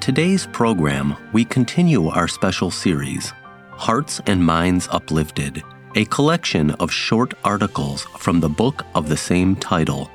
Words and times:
today's 0.00 0.46
program, 0.46 1.16
we 1.32 1.44
continue 1.44 2.08
our 2.08 2.28
special 2.28 2.70
series, 2.70 3.32
Hearts 3.72 4.20
and 4.26 4.44
Minds 4.44 4.88
Uplifted, 4.90 5.62
a 5.94 6.04
collection 6.06 6.70
of 6.72 6.90
short 6.90 7.34
articles 7.44 8.04
from 8.18 8.40
the 8.40 8.48
book 8.48 8.84
of 8.94 9.08
the 9.08 9.16
same 9.16 9.56
title. 9.56 10.10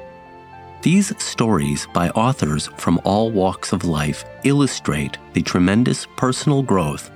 These 0.82 1.14
stories 1.22 1.88
by 1.94 2.10
authors 2.10 2.68
from 2.78 3.00
all 3.04 3.32
walks 3.32 3.72
of 3.74 3.86
life 3.86 4.26
illustrate 4.44 5.18
the 5.34 5.42
tremendous 5.42 6.08
personal 6.18 6.62
growth 6.62 7.12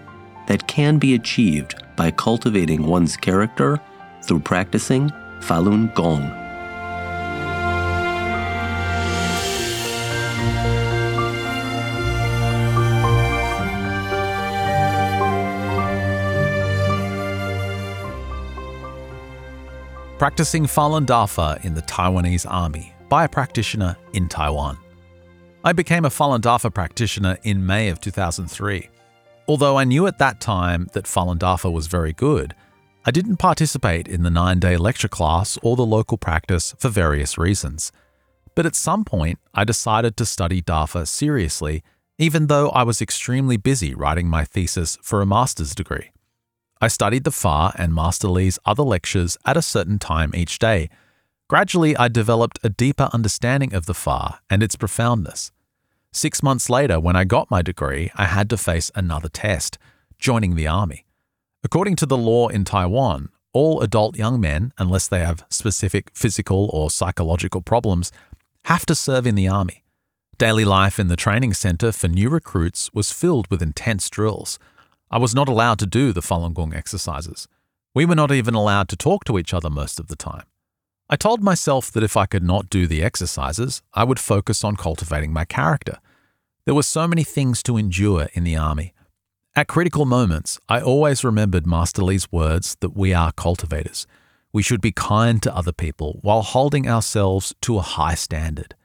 that 0.47 0.67
can 0.67 0.97
be 0.97 1.15
achieved 1.15 1.83
by 1.95 2.11
cultivating 2.11 2.85
one's 2.85 3.17
character 3.17 3.79
through 4.23 4.39
practicing 4.39 5.09
Falun 5.39 5.93
Gong. 5.95 6.46
Practicing 20.17 20.63
Falun 20.63 21.05
Dafa 21.05 21.63
in 21.63 21.75
the 21.75 21.83
Taiwanese 21.83 22.47
Army 22.49 22.91
by 23.07 23.25
a 23.25 23.29
practitioner 23.29 23.95
in 24.13 24.27
Taiwan. 24.27 24.75
I 25.63 25.73
became 25.73 26.05
a 26.05 26.09
Falun 26.09 26.41
Dafa 26.41 26.73
practitioner 26.73 27.37
in 27.43 27.63
May 27.63 27.89
of 27.89 28.01
2003. 28.01 28.89
Although 29.47 29.77
I 29.77 29.83
knew 29.83 30.07
at 30.07 30.17
that 30.17 30.41
time 30.41 30.87
that 30.93 31.05
Falun 31.05 31.37
Dafa 31.37 31.71
was 31.71 31.85
very 31.85 32.13
good, 32.13 32.55
I 33.05 33.11
didn't 33.11 33.37
participate 33.37 34.07
in 34.07 34.23
the 34.23 34.31
nine 34.31 34.57
day 34.57 34.75
lecture 34.75 35.07
class 35.07 35.59
or 35.61 35.75
the 35.75 35.85
local 35.85 36.17
practice 36.17 36.73
for 36.79 36.89
various 36.89 37.37
reasons. 37.37 37.91
But 38.55 38.65
at 38.65 38.75
some 38.75 39.05
point, 39.05 39.37
I 39.53 39.65
decided 39.65 40.17
to 40.17 40.25
study 40.25 40.63
Dafa 40.63 41.07
seriously, 41.07 41.83
even 42.17 42.47
though 42.47 42.69
I 42.69 42.81
was 42.81 43.03
extremely 43.03 43.57
busy 43.57 43.93
writing 43.93 44.27
my 44.27 44.45
thesis 44.45 44.97
for 45.03 45.21
a 45.21 45.27
master's 45.27 45.75
degree. 45.75 46.09
I 46.79 46.87
studied 46.87 47.23
the 47.23 47.31
Fa 47.31 47.73
and 47.75 47.93
Master 47.93 48.27
Li's 48.27 48.59
other 48.65 48.83
lectures 48.83 49.37
at 49.45 49.57
a 49.57 49.61
certain 49.61 49.97
time 49.97 50.31
each 50.35 50.59
day. 50.59 50.89
Gradually, 51.47 51.97
I 51.97 52.07
developed 52.07 52.59
a 52.63 52.69
deeper 52.69 53.09
understanding 53.13 53.73
of 53.73 53.85
the 53.85 53.93
Fa 53.93 54.39
and 54.49 54.61
its 54.61 54.75
profoundness. 54.75 55.51
Six 56.11 56.43
months 56.43 56.69
later, 56.69 56.99
when 56.99 57.15
I 57.15 57.23
got 57.23 57.49
my 57.49 57.61
degree, 57.61 58.11
I 58.15 58.25
had 58.25 58.49
to 58.51 58.57
face 58.57 58.91
another 58.95 59.29
test 59.29 59.77
joining 60.19 60.55
the 60.55 60.67
army. 60.67 61.05
According 61.63 61.95
to 61.97 62.05
the 62.05 62.17
law 62.17 62.47
in 62.47 62.63
Taiwan, 62.63 63.29
all 63.53 63.81
adult 63.81 64.17
young 64.17 64.39
men, 64.39 64.71
unless 64.77 65.07
they 65.07 65.19
have 65.19 65.45
specific 65.49 66.11
physical 66.13 66.69
or 66.71 66.91
psychological 66.91 67.61
problems, 67.61 68.11
have 68.65 68.85
to 68.85 68.95
serve 68.95 69.25
in 69.25 69.35
the 69.35 69.47
army. 69.47 69.83
Daily 70.37 70.65
life 70.65 70.99
in 70.99 71.07
the 71.07 71.15
training 71.15 71.53
center 71.55 71.91
for 71.91 72.07
new 72.07 72.29
recruits 72.29 72.93
was 72.93 73.11
filled 73.11 73.47
with 73.49 73.61
intense 73.63 74.09
drills. 74.09 74.59
I 75.09 75.17
was 75.17 75.33
not 75.33 75.47
allowed 75.47 75.79
to 75.79 75.85
do 75.85 76.11
the 76.11 76.21
Falun 76.21 76.53
Gong 76.53 76.73
exercises. 76.73 77.47
We 77.95 78.05
were 78.05 78.15
not 78.15 78.31
even 78.31 78.53
allowed 78.53 78.89
to 78.89 78.95
talk 78.95 79.23
to 79.25 79.37
each 79.37 79.53
other 79.53 79.69
most 79.69 79.99
of 79.99 80.07
the 80.07 80.15
time. 80.15 80.43
I 81.09 81.15
told 81.15 81.41
myself 81.41 81.89
that 81.91 82.03
if 82.03 82.17
I 82.17 82.25
could 82.25 82.43
not 82.43 82.69
do 82.69 82.85
the 82.85 83.01
exercises, 83.01 83.81
I 83.93 84.03
would 84.03 84.19
focus 84.19 84.63
on 84.63 84.75
cultivating 84.75 85.31
my 85.31 85.45
character. 85.45 85.99
There 86.65 86.75
were 86.75 86.83
so 86.83 87.07
many 87.07 87.23
things 87.23 87.63
to 87.63 87.77
endure 87.77 88.27
in 88.33 88.43
the 88.43 88.57
army. 88.57 88.93
At 89.55 89.67
critical 89.67 90.05
moments, 90.05 90.59
I 90.67 90.81
always 90.81 91.23
remembered 91.23 91.65
Master 91.65 92.03
Li's 92.03 92.29
words 92.31 92.75
that 92.81 92.95
we 92.95 93.13
are 93.13 93.31
cultivators. 93.31 94.05
We 94.51 94.61
should 94.61 94.81
be 94.81 94.91
kind 94.91 95.41
to 95.43 95.55
other 95.55 95.71
people 95.71 96.19
while 96.21 96.41
holding 96.41 96.89
ourselves 96.89 97.55
to 97.61 97.77
a 97.77 97.81
high 97.81 98.15
standard. 98.15 98.75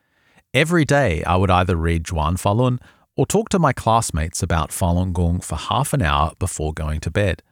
Every 0.54 0.84
day, 0.84 1.24
I 1.24 1.36
would 1.36 1.50
either 1.50 1.76
read 1.76 2.04
Zhuan 2.04 2.34
Falun 2.34 2.78
or 3.16 3.26
talk 3.26 3.48
to 3.50 3.58
my 3.58 3.72
classmates 3.72 4.42
about 4.42 4.70
Falun 4.70 5.12
Gong 5.12 5.40
for 5.40 5.56
half 5.56 5.92
an 5.92 6.02
hour 6.02 6.32
before 6.38 6.72
going 6.72 7.00
to 7.00 7.10
bed. 7.10 7.42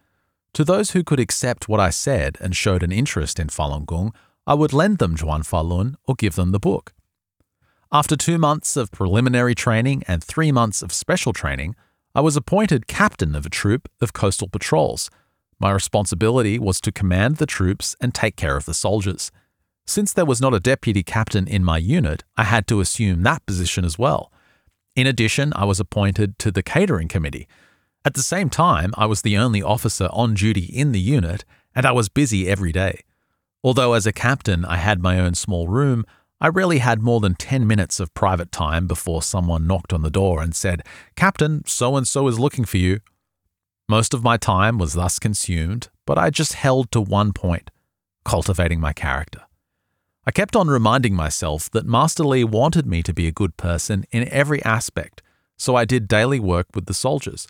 To 0.54 0.64
those 0.64 0.92
who 0.92 1.04
could 1.04 1.20
accept 1.20 1.68
what 1.68 1.80
I 1.80 1.90
said 1.90 2.36
and 2.40 2.56
showed 2.56 2.82
an 2.82 2.92
interest 2.92 3.38
in 3.38 3.48
Falun 3.48 3.86
Gong, 3.86 4.12
I 4.46 4.54
would 4.54 4.72
lend 4.72 4.98
them 4.98 5.16
Zhuan 5.16 5.46
Falun 5.46 5.94
or 6.06 6.14
give 6.14 6.34
them 6.34 6.50
the 6.50 6.58
book. 6.58 6.92
After 7.92 8.16
two 8.16 8.38
months 8.38 8.76
of 8.76 8.90
preliminary 8.90 9.54
training 9.54 10.02
and 10.08 10.24
three 10.24 10.50
months 10.50 10.80
of 10.80 10.92
special 10.92 11.32
training, 11.32 11.76
I 12.14 12.20
was 12.20 12.36
appointed 12.36 12.86
captain 12.86 13.34
of 13.34 13.46
a 13.46 13.50
troop 13.50 13.88
of 14.00 14.12
coastal 14.12 14.48
patrols. 14.48 15.10
My 15.60 15.70
responsibility 15.70 16.58
was 16.58 16.80
to 16.80 16.92
command 16.92 17.36
the 17.36 17.46
troops 17.46 17.94
and 18.00 18.14
take 18.14 18.36
care 18.36 18.56
of 18.56 18.64
the 18.64 18.74
soldiers. 18.74 19.30
Since 19.86 20.12
there 20.12 20.24
was 20.24 20.40
not 20.40 20.54
a 20.54 20.60
deputy 20.60 21.02
captain 21.02 21.46
in 21.46 21.64
my 21.64 21.78
unit, 21.78 22.24
I 22.36 22.44
had 22.44 22.66
to 22.68 22.80
assume 22.80 23.22
that 23.22 23.44
position 23.44 23.84
as 23.84 23.98
well. 23.98 24.32
In 25.00 25.06
addition, 25.06 25.54
I 25.56 25.64
was 25.64 25.80
appointed 25.80 26.38
to 26.40 26.52
the 26.52 26.62
catering 26.62 27.08
committee. 27.08 27.48
At 28.04 28.12
the 28.12 28.22
same 28.22 28.50
time, 28.50 28.92
I 28.98 29.06
was 29.06 29.22
the 29.22 29.38
only 29.38 29.62
officer 29.62 30.10
on 30.12 30.34
duty 30.34 30.66
in 30.66 30.92
the 30.92 31.00
unit, 31.00 31.46
and 31.74 31.86
I 31.86 31.92
was 31.92 32.10
busy 32.10 32.46
every 32.46 32.70
day. 32.70 33.04
Although 33.64 33.94
as 33.94 34.06
a 34.06 34.12
captain 34.12 34.62
I 34.62 34.76
had 34.76 35.00
my 35.00 35.18
own 35.18 35.34
small 35.34 35.68
room, 35.68 36.04
I 36.38 36.48
rarely 36.48 36.80
had 36.80 37.00
more 37.00 37.18
than 37.18 37.34
10 37.34 37.66
minutes 37.66 37.98
of 37.98 38.12
private 38.12 38.52
time 38.52 38.86
before 38.86 39.22
someone 39.22 39.66
knocked 39.66 39.94
on 39.94 40.02
the 40.02 40.10
door 40.10 40.42
and 40.42 40.54
said, 40.54 40.82
Captain, 41.16 41.62
so 41.64 41.96
and 41.96 42.06
so 42.06 42.28
is 42.28 42.38
looking 42.38 42.66
for 42.66 42.76
you. 42.76 43.00
Most 43.88 44.12
of 44.12 44.22
my 44.22 44.36
time 44.36 44.76
was 44.76 44.92
thus 44.92 45.18
consumed, 45.18 45.88
but 46.04 46.18
I 46.18 46.28
just 46.28 46.52
held 46.52 46.92
to 46.92 47.00
one 47.00 47.32
point 47.32 47.70
cultivating 48.22 48.80
my 48.80 48.92
character. 48.92 49.40
I 50.26 50.32
kept 50.32 50.54
on 50.54 50.68
reminding 50.68 51.14
myself 51.14 51.70
that 51.70 51.86
Master 51.86 52.24
Li 52.24 52.44
wanted 52.44 52.86
me 52.86 53.02
to 53.02 53.14
be 53.14 53.26
a 53.26 53.32
good 53.32 53.56
person 53.56 54.04
in 54.10 54.28
every 54.28 54.62
aspect, 54.64 55.22
so 55.56 55.76
I 55.76 55.86
did 55.86 56.08
daily 56.08 56.38
work 56.38 56.66
with 56.74 56.86
the 56.86 56.94
soldiers. 56.94 57.48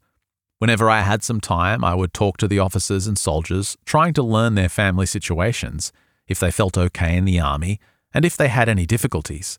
Whenever 0.59 0.89
I 0.89 1.01
had 1.01 1.25
some 1.25 1.41
time, 1.41 1.83
I 1.83 1.95
would 1.95 2.15
talk 2.15 2.37
to 2.37 2.47
the 2.47 2.61
officers 2.61 3.07
and 3.07 3.19
soldiers, 3.19 3.77
trying 3.85 4.15
to 4.15 4.23
learn 4.23 4.55
their 4.55 4.69
family 4.69 5.07
situations, 5.07 5.93
if 6.29 6.39
they 6.39 6.51
felt 6.53 6.79
okay 6.79 7.17
in 7.17 7.25
the 7.25 7.41
army, 7.41 7.81
and 8.15 8.25
if 8.25 8.37
they 8.37 8.49
had 8.49 8.69
any 8.69 8.87
difficulties. 8.87 9.59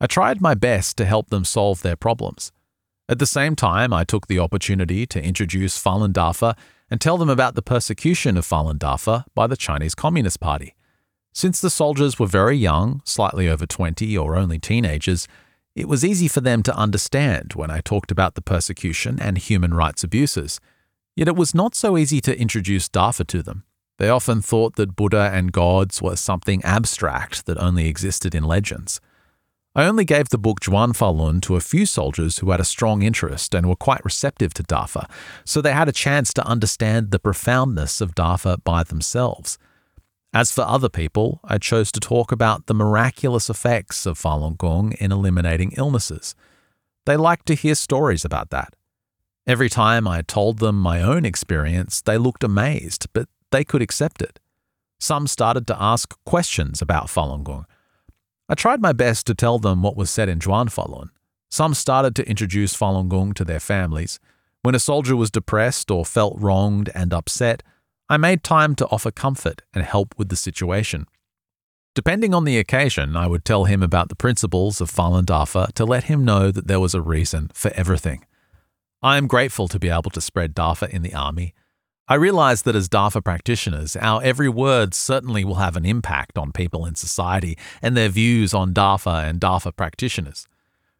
I 0.00 0.06
tried 0.06 0.40
my 0.42 0.54
best 0.54 0.96
to 0.98 1.04
help 1.04 1.30
them 1.30 1.44
solve 1.44 1.80
their 1.80 1.96
problems. 1.96 2.52
At 3.08 3.18
the 3.18 3.26
same 3.26 3.56
time, 3.56 3.92
I 3.92 4.04
took 4.04 4.26
the 4.26 4.40
opportunity 4.40 5.06
to 5.06 5.22
introduce 5.22 5.82
Falun 5.82 6.12
Dafa 6.12 6.56
and 6.90 7.00
tell 7.00 7.16
them 7.16 7.30
about 7.30 7.54
the 7.54 7.62
persecution 7.62 8.36
of 8.36 8.46
Falun 8.46 8.78
Dafa 8.78 9.24
by 9.34 9.46
the 9.46 9.56
Chinese 9.56 9.94
Communist 9.94 10.38
Party. 10.38 10.74
Since 11.32 11.60
the 11.60 11.70
soldiers 11.70 12.18
were 12.18 12.26
very 12.26 12.56
young, 12.56 13.00
slightly 13.04 13.48
over 13.48 13.66
20 13.66 14.16
or 14.18 14.36
only 14.36 14.58
teenagers, 14.58 15.26
it 15.74 15.88
was 15.88 16.04
easy 16.04 16.28
for 16.28 16.42
them 16.42 16.62
to 16.64 16.76
understand 16.76 17.54
when 17.54 17.70
I 17.70 17.80
talked 17.80 18.10
about 18.10 18.34
the 18.34 18.42
persecution 18.42 19.18
and 19.20 19.38
human 19.38 19.72
rights 19.72 20.04
abuses. 20.04 20.60
Yet 21.16 21.28
it 21.28 21.36
was 21.36 21.54
not 21.54 21.74
so 21.74 21.96
easy 21.96 22.20
to 22.20 22.38
introduce 22.38 22.88
Dafa 22.88 23.26
to 23.28 23.42
them. 23.42 23.64
They 23.98 24.10
often 24.10 24.42
thought 24.42 24.76
that 24.76 24.96
Buddha 24.96 25.30
and 25.32 25.52
gods 25.52 26.02
were 26.02 26.16
something 26.16 26.62
abstract 26.64 27.46
that 27.46 27.58
only 27.58 27.88
existed 27.88 28.34
in 28.34 28.44
legends. 28.44 29.00
I 29.74 29.84
only 29.84 30.04
gave 30.04 30.28
the 30.28 30.38
book 30.38 30.60
Zhuan 30.60 30.92
Falun 30.92 31.40
to 31.42 31.56
a 31.56 31.60
few 31.60 31.86
soldiers 31.86 32.38
who 32.38 32.50
had 32.50 32.60
a 32.60 32.64
strong 32.64 33.02
interest 33.02 33.54
and 33.54 33.66
were 33.66 33.76
quite 33.76 34.04
receptive 34.04 34.52
to 34.54 34.62
Dafa, 34.62 35.08
so 35.46 35.62
they 35.62 35.72
had 35.72 35.88
a 35.88 35.92
chance 35.92 36.34
to 36.34 36.46
understand 36.46 37.10
the 37.10 37.18
profoundness 37.18 38.02
of 38.02 38.14
Dafa 38.14 38.62
by 38.64 38.82
themselves. 38.82 39.58
As 40.34 40.50
for 40.50 40.62
other 40.62 40.88
people, 40.88 41.40
I 41.44 41.58
chose 41.58 41.92
to 41.92 42.00
talk 42.00 42.32
about 42.32 42.66
the 42.66 42.74
miraculous 42.74 43.50
effects 43.50 44.06
of 44.06 44.18
Falun 44.18 44.56
Gong 44.56 44.92
in 44.92 45.12
eliminating 45.12 45.72
illnesses. 45.76 46.34
They 47.04 47.18
liked 47.18 47.46
to 47.46 47.54
hear 47.54 47.74
stories 47.74 48.24
about 48.24 48.48
that. 48.50 48.74
Every 49.46 49.68
time 49.68 50.08
I 50.08 50.22
told 50.22 50.58
them 50.58 50.80
my 50.80 51.02
own 51.02 51.24
experience, 51.26 52.00
they 52.00 52.16
looked 52.16 52.44
amazed, 52.44 53.08
but 53.12 53.28
they 53.50 53.64
could 53.64 53.82
accept 53.82 54.22
it. 54.22 54.40
Some 54.98 55.26
started 55.26 55.66
to 55.66 55.82
ask 55.82 56.16
questions 56.24 56.80
about 56.80 57.08
Falun 57.08 57.42
Gong. 57.42 57.66
I 58.48 58.54
tried 58.54 58.80
my 58.80 58.92
best 58.92 59.26
to 59.26 59.34
tell 59.34 59.58
them 59.58 59.82
what 59.82 59.96
was 59.96 60.10
said 60.10 60.28
in 60.28 60.38
Zhuan 60.38 60.66
Falun. 60.66 61.10
Some 61.50 61.74
started 61.74 62.16
to 62.16 62.28
introduce 62.28 62.74
Falun 62.74 63.08
Gong 63.08 63.34
to 63.34 63.44
their 63.44 63.60
families. 63.60 64.18
When 64.62 64.74
a 64.74 64.80
soldier 64.80 65.16
was 65.16 65.30
depressed 65.30 65.90
or 65.90 66.06
felt 66.06 66.40
wronged 66.40 66.88
and 66.94 67.12
upset, 67.12 67.62
I 68.12 68.18
made 68.18 68.44
time 68.44 68.74
to 68.74 68.86
offer 68.88 69.10
comfort 69.10 69.62
and 69.72 69.82
help 69.82 70.14
with 70.18 70.28
the 70.28 70.36
situation. 70.36 71.06
Depending 71.94 72.34
on 72.34 72.44
the 72.44 72.58
occasion, 72.58 73.16
I 73.16 73.26
would 73.26 73.42
tell 73.42 73.64
him 73.64 73.82
about 73.82 74.10
the 74.10 74.14
principles 74.14 74.82
of 74.82 74.90
Falun 74.90 75.24
Dafa 75.24 75.72
to 75.72 75.86
let 75.86 76.04
him 76.04 76.22
know 76.22 76.50
that 76.50 76.66
there 76.66 76.78
was 76.78 76.94
a 76.94 77.00
reason 77.00 77.50
for 77.54 77.70
everything. 77.74 78.26
I 79.02 79.16
am 79.16 79.26
grateful 79.26 79.66
to 79.66 79.78
be 79.78 79.88
able 79.88 80.10
to 80.10 80.20
spread 80.20 80.54
Dafa 80.54 80.90
in 80.90 81.00
the 81.00 81.14
army. 81.14 81.54
I 82.06 82.16
realize 82.16 82.64
that 82.64 82.76
as 82.76 82.86
Dafa 82.86 83.24
practitioners, 83.24 83.96
our 83.96 84.22
every 84.22 84.50
word 84.50 84.92
certainly 84.92 85.42
will 85.42 85.54
have 85.54 85.78
an 85.78 85.86
impact 85.86 86.36
on 86.36 86.52
people 86.52 86.84
in 86.84 86.96
society 86.96 87.56
and 87.80 87.96
their 87.96 88.10
views 88.10 88.52
on 88.52 88.74
Dafa 88.74 89.26
and 89.26 89.40
Dafa 89.40 89.74
practitioners. 89.74 90.46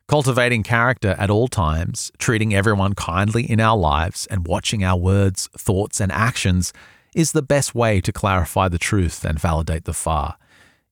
Cultivating 0.09 0.63
character 0.63 1.15
at 1.19 1.29
all 1.29 1.49
times, 1.49 2.11
treating 2.17 2.55
everyone 2.55 2.95
kindly 2.95 3.45
in 3.45 3.61
our 3.61 3.77
lives, 3.77 4.27
and 4.29 4.47
watching 4.47 4.83
our 4.83 4.97
words, 4.97 5.51
thoughts, 5.59 6.01
and 6.01 6.11
actions 6.11 6.73
is 7.15 7.33
the 7.33 7.43
best 7.43 7.75
way 7.75 8.01
to 8.01 8.13
clarify 8.13 8.69
the 8.69 8.79
truth 8.79 9.25
and 9.25 9.39
validate 9.39 9.85
the 9.85 9.93
Fa. 9.93 10.37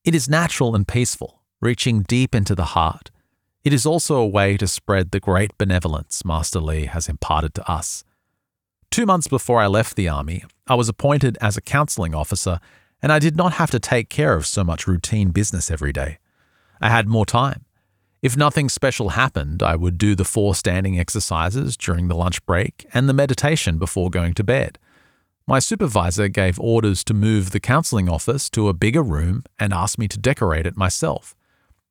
It 0.04 0.14
is 0.14 0.28
natural 0.28 0.74
and 0.74 0.86
peaceful, 0.86 1.42
reaching 1.60 2.02
deep 2.02 2.34
into 2.34 2.54
the 2.54 2.66
heart. 2.76 3.10
It 3.64 3.72
is 3.72 3.84
also 3.84 4.16
a 4.16 4.26
way 4.26 4.56
to 4.56 4.66
spread 4.66 5.10
the 5.10 5.20
great 5.20 5.56
benevolence 5.58 6.24
Master 6.24 6.60
Li 6.60 6.86
has 6.86 7.08
imparted 7.08 7.54
to 7.54 7.70
us. 7.70 8.04
Two 8.90 9.06
months 9.06 9.28
before 9.28 9.60
I 9.60 9.66
left 9.66 9.96
the 9.96 10.08
army, 10.08 10.44
I 10.66 10.74
was 10.74 10.88
appointed 10.88 11.38
as 11.40 11.56
a 11.56 11.62
counseling 11.62 12.14
officer, 12.14 12.60
and 13.02 13.12
I 13.12 13.18
did 13.18 13.36
not 13.36 13.54
have 13.54 13.70
to 13.70 13.78
take 13.78 14.08
care 14.08 14.34
of 14.34 14.46
so 14.46 14.64
much 14.64 14.86
routine 14.86 15.30
business 15.30 15.70
every 15.70 15.92
day. 15.92 16.18
I 16.80 16.88
had 16.90 17.06
more 17.06 17.26
time. 17.26 17.64
If 18.22 18.36
nothing 18.36 18.68
special 18.68 19.10
happened, 19.10 19.62
I 19.62 19.76
would 19.76 19.96
do 19.96 20.14
the 20.14 20.24
four 20.24 20.54
standing 20.54 20.98
exercises 20.98 21.76
during 21.76 22.08
the 22.08 22.16
lunch 22.16 22.44
break 22.44 22.86
and 22.92 23.08
the 23.08 23.14
meditation 23.14 23.78
before 23.78 24.10
going 24.10 24.34
to 24.34 24.44
bed. 24.44 24.78
My 25.50 25.58
supervisor 25.58 26.28
gave 26.28 26.60
orders 26.60 27.02
to 27.02 27.12
move 27.12 27.50
the 27.50 27.58
counseling 27.58 28.08
office 28.08 28.48
to 28.50 28.68
a 28.68 28.72
bigger 28.72 29.02
room 29.02 29.42
and 29.58 29.72
asked 29.72 29.98
me 29.98 30.06
to 30.06 30.16
decorate 30.16 30.64
it 30.64 30.76
myself. 30.76 31.34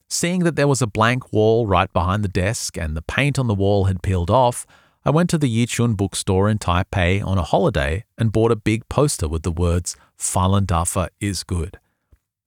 Seeing 0.08 0.46
that 0.46 0.56
there 0.56 0.66
was 0.66 0.82
a 0.82 0.88
blank 0.88 1.34
wall 1.34 1.68
right 1.68 1.92
behind 1.92 2.24
the 2.24 2.30
desk 2.30 2.78
and 2.78 2.96
the 2.96 3.02
paint 3.02 3.38
on 3.38 3.48
the 3.48 3.54
wall 3.54 3.84
had 3.84 4.02
peeled 4.02 4.32
off, 4.32 4.66
I 5.04 5.10
went 5.10 5.30
to 5.32 5.38
the 5.38 5.54
Yichun 5.54 5.98
bookstore 5.98 6.48
in 6.48 6.58
Taipei 6.58 7.22
on 7.22 7.38
a 7.38 7.44
holiday 7.44 8.06
and 8.18 8.32
bought 8.32 8.54
a 8.54 8.56
big 8.56 8.88
poster 8.88 9.28
with 9.28 9.44
the 9.44 9.52
words 9.52 9.98
Falun 10.18 10.66
Dafa 10.66 11.10
is 11.20 11.44
good. 11.44 11.80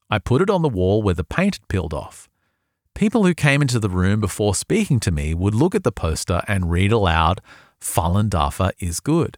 I 0.08 0.18
put 0.18 0.40
it 0.40 0.48
on 0.48 0.62
the 0.62 0.68
wall 0.70 1.02
where 1.02 1.12
the 1.12 1.24
paint 1.24 1.56
had 1.56 1.68
peeled 1.68 1.92
off. 1.92 2.26
People 2.94 3.26
who 3.26 3.34
came 3.34 3.60
into 3.60 3.78
the 3.78 3.90
room 3.90 4.18
before 4.18 4.54
speaking 4.54 4.98
to 5.00 5.10
me 5.10 5.34
would 5.34 5.54
look 5.54 5.74
at 5.74 5.84
the 5.84 5.92
poster 5.92 6.40
and 6.48 6.70
read 6.70 6.90
aloud, 6.90 7.42
Falun 7.82 8.30
Dafa 8.30 8.72
is 8.78 8.98
good. 8.98 9.36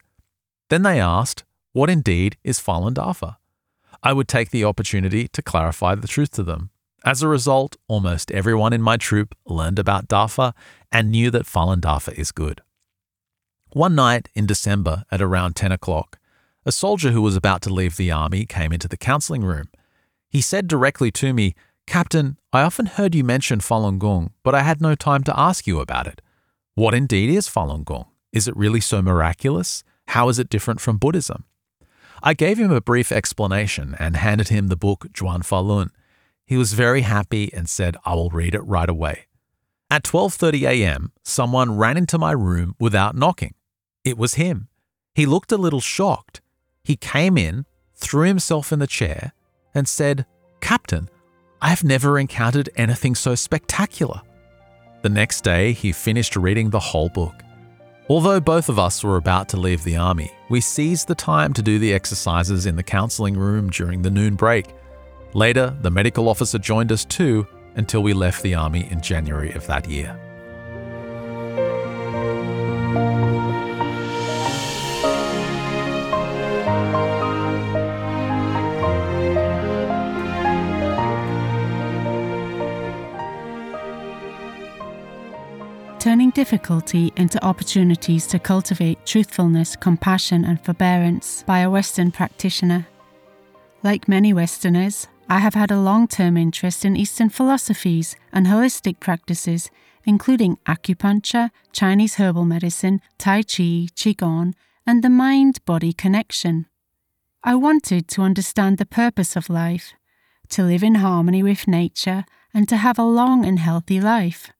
Then 0.70 0.84
they 0.84 1.00
asked, 1.00 1.42
What 1.74 1.90
indeed 1.90 2.36
is 2.44 2.60
Falun 2.60 2.94
Dafa? 2.94 3.36
I 4.00 4.12
would 4.12 4.28
take 4.28 4.50
the 4.50 4.62
opportunity 4.62 5.26
to 5.26 5.42
clarify 5.42 5.96
the 5.96 6.06
truth 6.06 6.30
to 6.34 6.44
them. 6.44 6.70
As 7.04 7.20
a 7.20 7.26
result, 7.26 7.76
almost 7.88 8.30
everyone 8.30 8.72
in 8.72 8.80
my 8.80 8.96
troop 8.96 9.34
learned 9.44 9.80
about 9.80 10.06
Dafa 10.06 10.52
and 10.92 11.10
knew 11.10 11.32
that 11.32 11.46
Falun 11.46 11.80
Dafa 11.80 12.12
is 12.12 12.30
good. 12.30 12.62
One 13.72 13.96
night 13.96 14.28
in 14.36 14.46
December 14.46 15.04
at 15.10 15.20
around 15.20 15.56
10 15.56 15.72
o'clock, 15.72 16.20
a 16.64 16.70
soldier 16.70 17.10
who 17.10 17.20
was 17.20 17.34
about 17.34 17.60
to 17.62 17.74
leave 17.74 17.96
the 17.96 18.12
army 18.12 18.46
came 18.46 18.72
into 18.72 18.86
the 18.86 18.96
counseling 18.96 19.42
room. 19.42 19.68
He 20.30 20.40
said 20.40 20.68
directly 20.68 21.10
to 21.10 21.34
me, 21.34 21.56
Captain, 21.88 22.38
I 22.52 22.62
often 22.62 22.86
heard 22.86 23.16
you 23.16 23.24
mention 23.24 23.58
Falun 23.58 23.98
Gong, 23.98 24.30
but 24.44 24.54
I 24.54 24.62
had 24.62 24.80
no 24.80 24.94
time 24.94 25.24
to 25.24 25.36
ask 25.36 25.66
you 25.66 25.80
about 25.80 26.06
it. 26.06 26.22
What 26.76 26.94
indeed 26.94 27.30
is 27.30 27.48
Falun 27.48 27.84
Gong? 27.84 28.06
Is 28.32 28.46
it 28.46 28.56
really 28.56 28.80
so 28.80 29.02
miraculous? 29.02 29.82
How 30.06 30.28
is 30.28 30.38
it 30.38 30.48
different 30.48 30.80
from 30.80 30.98
Buddhism? 30.98 31.42
I 32.26 32.32
gave 32.32 32.58
him 32.58 32.72
a 32.72 32.80
brief 32.80 33.12
explanation 33.12 33.94
and 33.98 34.16
handed 34.16 34.48
him 34.48 34.68
the 34.68 34.76
book 34.76 35.08
Zhuan 35.12 35.40
Falun, 35.40 35.90
he 36.46 36.56
was 36.56 36.72
very 36.72 37.02
happy 37.02 37.52
and 37.52 37.68
said, 37.68 37.98
I 38.06 38.14
will 38.14 38.30
read 38.30 38.54
it 38.54 38.62
right 38.62 38.88
away. 38.88 39.26
At 39.90 40.04
12:30 40.04 40.62
a.m., 40.62 41.12
someone 41.22 41.76
ran 41.76 41.98
into 41.98 42.16
my 42.16 42.32
room 42.32 42.76
without 42.80 43.14
knocking. 43.14 43.54
It 44.04 44.16
was 44.16 44.34
him. 44.34 44.68
He 45.14 45.26
looked 45.26 45.52
a 45.52 45.58
little 45.58 45.82
shocked. 45.82 46.40
He 46.82 46.96
came 46.96 47.36
in, 47.36 47.66
threw 47.94 48.26
himself 48.26 48.72
in 48.72 48.78
the 48.78 48.86
chair, 48.86 49.32
and 49.74 49.86
said, 49.86 50.24
"Captain, 50.62 51.10
I 51.60 51.68
have 51.68 51.84
never 51.84 52.18
encountered 52.18 52.70
anything 52.74 53.14
so 53.14 53.34
spectacular." 53.34 54.22
The 55.02 55.10
next 55.10 55.44
day, 55.44 55.74
he 55.74 55.92
finished 55.92 56.36
reading 56.36 56.70
the 56.70 56.80
whole 56.80 57.10
book. 57.10 57.43
Although 58.08 58.40
both 58.40 58.68
of 58.68 58.78
us 58.78 59.02
were 59.02 59.16
about 59.16 59.48
to 59.50 59.56
leave 59.56 59.82
the 59.82 59.96
army, 59.96 60.30
we 60.50 60.60
seized 60.60 61.08
the 61.08 61.14
time 61.14 61.52
to 61.54 61.62
do 61.62 61.78
the 61.78 61.94
exercises 61.94 62.66
in 62.66 62.76
the 62.76 62.82
counseling 62.82 63.36
room 63.36 63.70
during 63.70 64.02
the 64.02 64.10
noon 64.10 64.34
break 64.34 64.66
Later, 65.34 65.76
the 65.82 65.90
medical 65.90 66.28
officer 66.28 66.60
joined 66.60 66.92
us 66.92 67.04
too 67.04 67.44
until 67.74 68.04
we 68.04 68.12
left 68.12 68.42
the 68.44 68.54
army 68.54 68.88
in 68.92 69.00
January 69.00 69.50
of 69.52 69.66
that 69.66 69.88
year. 69.88 70.16
Difficulty 86.34 87.12
into 87.16 87.42
opportunities 87.44 88.26
to 88.26 88.38
cultivate 88.38 89.06
truthfulness, 89.06 89.76
compassion, 89.76 90.44
and 90.44 90.60
forbearance 90.60 91.44
by 91.46 91.60
a 91.60 91.70
Western 91.70 92.10
practitioner. 92.10 92.86
Like 93.82 94.08
many 94.08 94.32
Westerners, 94.32 95.08
I 95.28 95.38
have 95.38 95.54
had 95.54 95.70
a 95.70 95.80
long 95.80 96.08
term 96.08 96.36
interest 96.36 96.84
in 96.84 96.96
Eastern 96.96 97.30
philosophies 97.30 98.16
and 98.32 98.46
holistic 98.46 99.00
practices, 99.00 99.70
including 100.04 100.58
acupuncture, 100.66 101.50
Chinese 101.72 102.16
herbal 102.16 102.44
medicine, 102.44 103.00
Tai 103.16 103.42
Chi, 103.42 103.88
Qigong, 103.94 104.54
and 104.86 105.02
the 105.02 105.10
mind 105.10 105.64
body 105.64 105.92
connection. 105.92 106.66
I 107.42 107.54
wanted 107.54 108.08
to 108.08 108.22
understand 108.22 108.78
the 108.78 108.86
purpose 108.86 109.36
of 109.36 109.48
life, 109.48 109.94
to 110.50 110.62
live 110.62 110.82
in 110.82 110.96
harmony 110.96 111.42
with 111.42 111.68
nature, 111.68 112.24
and 112.52 112.68
to 112.68 112.76
have 112.76 112.98
a 112.98 113.04
long 113.04 113.44
and 113.44 113.58
healthy 113.58 114.00
life. 114.00 114.50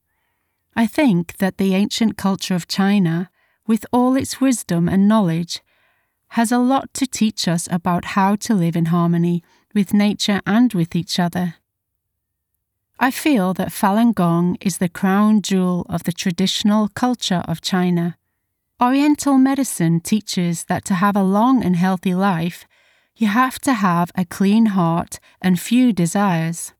I 0.76 0.86
think 0.86 1.36
that 1.38 1.58
the 1.58 1.74
ancient 1.74 2.16
culture 2.16 2.54
of 2.54 2.66
China, 2.68 3.30
with 3.66 3.86
all 3.92 4.16
its 4.16 4.40
wisdom 4.40 4.88
and 4.88 5.08
knowledge, 5.08 5.60
has 6.28 6.50
a 6.50 6.58
lot 6.58 6.92
to 6.94 7.06
teach 7.06 7.46
us 7.46 7.68
about 7.70 8.16
how 8.16 8.34
to 8.36 8.54
live 8.54 8.74
in 8.74 8.86
harmony 8.86 9.42
with 9.72 9.94
nature 9.94 10.40
and 10.46 10.72
with 10.74 10.96
each 10.96 11.18
other. 11.18 11.54
I 12.98 13.10
feel 13.10 13.54
that 13.54 13.68
Falun 13.68 14.14
Gong 14.14 14.56
is 14.60 14.78
the 14.78 14.88
crown 14.88 15.42
jewel 15.42 15.86
of 15.88 16.04
the 16.04 16.12
traditional 16.12 16.88
culture 16.88 17.42
of 17.46 17.60
China. 17.60 18.16
Oriental 18.82 19.38
medicine 19.38 20.00
teaches 20.00 20.64
that 20.64 20.84
to 20.86 20.94
have 20.94 21.16
a 21.16 21.22
long 21.22 21.62
and 21.62 21.76
healthy 21.76 22.14
life, 22.14 22.66
you 23.16 23.28
have 23.28 23.60
to 23.60 23.74
have 23.74 24.10
a 24.16 24.24
clean 24.24 24.66
heart 24.66 25.20
and 25.40 25.60
few 25.60 25.92
desires. 25.92 26.72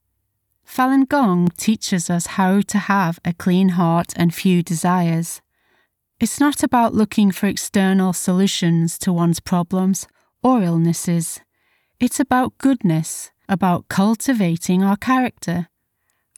Falun 0.67 1.09
Gong 1.09 1.49
teaches 1.57 2.11
us 2.11 2.27
how 2.27 2.61
to 2.63 2.79
have 2.79 3.21
a 3.25 3.33
clean 3.33 3.71
heart 3.71 4.13
and 4.17 4.35
few 4.35 4.63
desires. 4.63 5.41
It's 6.21 6.41
not 6.41 6.63
about 6.63 6.95
looking 6.95 7.31
for 7.31 7.47
external 7.47 8.13
solutions 8.13 8.99
to 8.99 9.13
one's 9.13 9.41
problems 9.41 10.07
or 10.43 10.63
illnesses. 10.63 11.41
It's 12.01 12.19
about 12.19 12.59
goodness, 12.59 13.31
about 13.49 13.89
cultivating 13.89 14.83
our 14.83 14.97
character. 14.97 15.69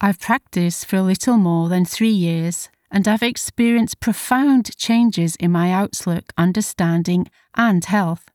I've 0.00 0.20
practiced 0.20 0.86
for 0.86 0.96
a 0.96 1.02
little 1.02 1.36
more 1.38 1.68
than 1.68 1.84
three 1.84 2.08
years, 2.10 2.68
and 2.90 3.08
I've 3.08 3.22
experienced 3.22 4.00
profound 4.00 4.76
changes 4.76 5.36
in 5.36 5.50
my 5.52 5.72
outlook, 5.72 6.32
understanding, 6.36 7.28
and 7.54 7.84
health. 7.84 8.26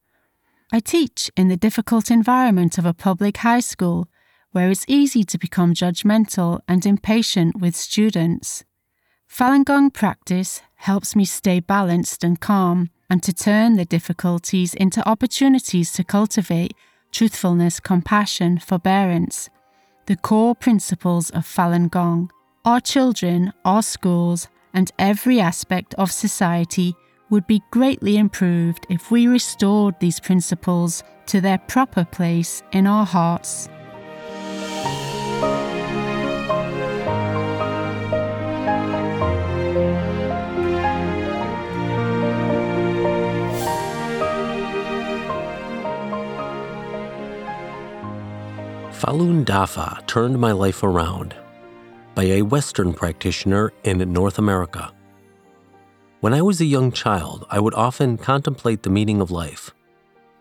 I 0.72 0.80
teach 0.80 1.30
in 1.36 1.50
the 1.50 1.58
difficult 1.58 2.10
environment 2.10 2.78
of 2.78 2.86
a 2.86 2.94
public 2.94 3.38
high 3.38 3.60
school, 3.60 4.08
where 4.52 4.70
it's 4.70 4.86
easy 4.88 5.24
to 5.24 5.38
become 5.38 5.74
judgmental 5.74 6.60
and 6.68 6.86
impatient 6.86 7.60
with 7.60 7.76
students. 7.76 8.64
Falun 9.30 9.64
Gong 9.64 9.90
practice 9.90 10.62
helps 10.76 11.16
me 11.16 11.24
stay 11.24 11.60
balanced 11.60 12.24
and 12.24 12.40
calm, 12.40 12.90
and 13.10 13.24
to 13.24 13.34
turn 13.34 13.76
the 13.76 13.86
difficulties 13.86 14.74
into 14.74 15.08
opportunities 15.08 15.92
to 15.94 16.04
cultivate 16.04 16.74
truthfulness, 17.12 17.80
compassion, 17.80 18.58
forbearance, 18.58 19.50
the 20.08 20.16
core 20.16 20.56
principles 20.56 21.30
of 21.30 21.46
Falun 21.46 21.90
Gong. 21.90 22.32
Our 22.66 22.82
children, 22.82 23.54
our 23.64 23.82
schools, 23.82 24.48
and 24.74 24.92
every 25.00 25.40
aspect 25.40 25.94
of 25.96 26.12
society 26.12 26.96
would 27.30 27.48
be 27.48 27.64
greatly 27.72 28.18
improved 28.18 28.86
if 28.90 29.12
we 29.12 29.28
restored 29.28 29.96
these 30.00 30.20
principles 30.20 31.04
to 31.28 31.40
their 31.40 31.58
proper 31.58 32.04
place 32.04 32.62
in 32.72 32.88
our 32.88 33.06
hearts. 33.06 33.70
Falun 49.02 49.44
Dafa 49.44 50.06
turned 50.06 50.38
my 50.38 50.52
life 50.52 50.84
around 50.84 51.34
by 52.14 52.26
a 52.26 52.44
Western 52.44 52.94
practitioner 52.94 53.74
in 53.84 53.98
North 54.14 54.38
America. 54.38 54.94
When 56.20 56.36
I 56.36 56.44
was 56.44 56.62
a 56.62 56.66
young 56.66 56.92
child, 56.92 57.48
I 57.50 57.60
would 57.60 57.74
often 57.74 58.20
contemplate 58.20 58.84
the 58.84 58.92
meaning 58.92 59.20
of 59.20 59.32
life. 59.32 59.72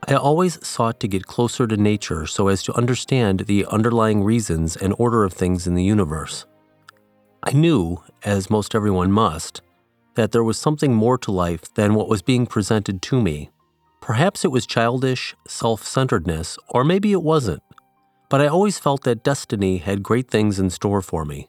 I 0.07 0.13
always 0.13 0.59
sought 0.63 1.01
to 1.01 1.09
get 1.09 1.25
closer 1.25 1.67
to 1.67 1.77
nature 1.79 2.27
so 2.27 2.49
as 2.49 2.63
to 2.65 2.75
understand 2.75 3.41
the 3.47 3.65
underlying 3.65 4.23
reasons 4.23 4.77
and 4.77 4.95
order 4.99 5.25
of 5.25 5.33
things 5.33 5.67
in 5.67 5.75
the 5.75 5.83
universe. 5.83 6.45
I 7.43 7.53
knew, 7.53 8.05
as 8.25 8.51
most 8.51 8.75
everyone 8.75 9.11
must, 9.11 9.63
that 10.17 10.33
there 10.33 10.45
was 10.45 10.59
something 10.59 10.93
more 10.93 11.17
to 11.17 11.33
life 11.33 11.73
than 11.77 11.95
what 11.95 12.11
was 12.11 12.21
being 12.21 12.47
presented 12.47 13.01
to 13.01 13.23
me. 13.23 13.49
Perhaps 14.03 14.45
it 14.45 14.53
was 14.53 14.67
childish 14.67 15.35
self 15.49 15.83
centeredness, 15.83 16.59
or 16.69 16.85
maybe 16.85 17.13
it 17.13 17.23
wasn't 17.23 17.63
but 18.31 18.41
I 18.41 18.47
always 18.47 18.79
felt 18.79 19.03
that 19.05 19.25
destiny 19.25 19.79
had 19.79 20.03
great 20.05 20.31
things 20.31 20.59
in 20.61 20.71
store 20.71 21.03
for 21.03 21.25
me. 21.25 21.49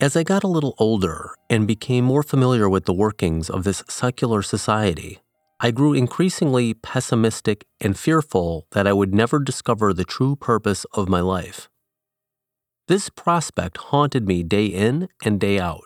As 0.00 0.16
I 0.16 0.24
got 0.24 0.42
a 0.42 0.48
little 0.48 0.74
older 0.78 1.34
and 1.48 1.66
became 1.66 2.04
more 2.04 2.24
familiar 2.24 2.68
with 2.68 2.86
the 2.86 2.92
workings 2.92 3.48
of 3.48 3.64
this 3.64 3.84
secular 3.88 4.42
society, 4.42 5.20
I 5.60 5.70
grew 5.70 5.92
increasingly 5.92 6.74
pessimistic 6.74 7.66
and 7.80 7.98
fearful 7.98 8.66
that 8.72 8.86
I 8.86 8.92
would 8.92 9.14
never 9.14 9.38
discover 9.38 9.92
the 9.92 10.04
true 10.04 10.34
purpose 10.34 10.84
of 10.92 11.08
my 11.08 11.20
life. 11.20 11.68
This 12.88 13.10
prospect 13.10 13.76
haunted 13.76 14.26
me 14.26 14.42
day 14.42 14.66
in 14.66 15.08
and 15.22 15.38
day 15.38 15.60
out, 15.60 15.84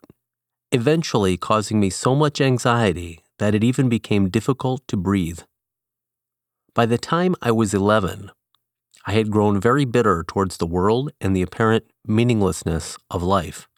eventually 0.73 1.37
causing 1.37 1.79
me 1.79 1.91
so 1.91 2.15
much 2.15 2.41
anxiety 2.41 3.21
that 3.39 3.55
it 3.55 3.63
even 3.65 3.89
became 3.91 4.31
difficult 4.31 4.87
to 4.89 4.97
breathe. 4.97 5.41
By 6.73 6.87
the 6.87 6.99
time 6.99 7.35
I 7.43 7.51
was 7.51 7.75
11, 7.75 8.31
I 9.07 9.13
had 9.13 9.31
grown 9.31 9.61
very 9.61 9.85
bitter 9.85 10.25
towards 10.27 10.57
the 10.57 10.67
world 10.67 11.13
and 11.21 11.37
the 11.37 11.43
apparent 11.43 11.85
meaninglessness 12.07 12.97
of 13.11 13.23
life, 13.23 13.69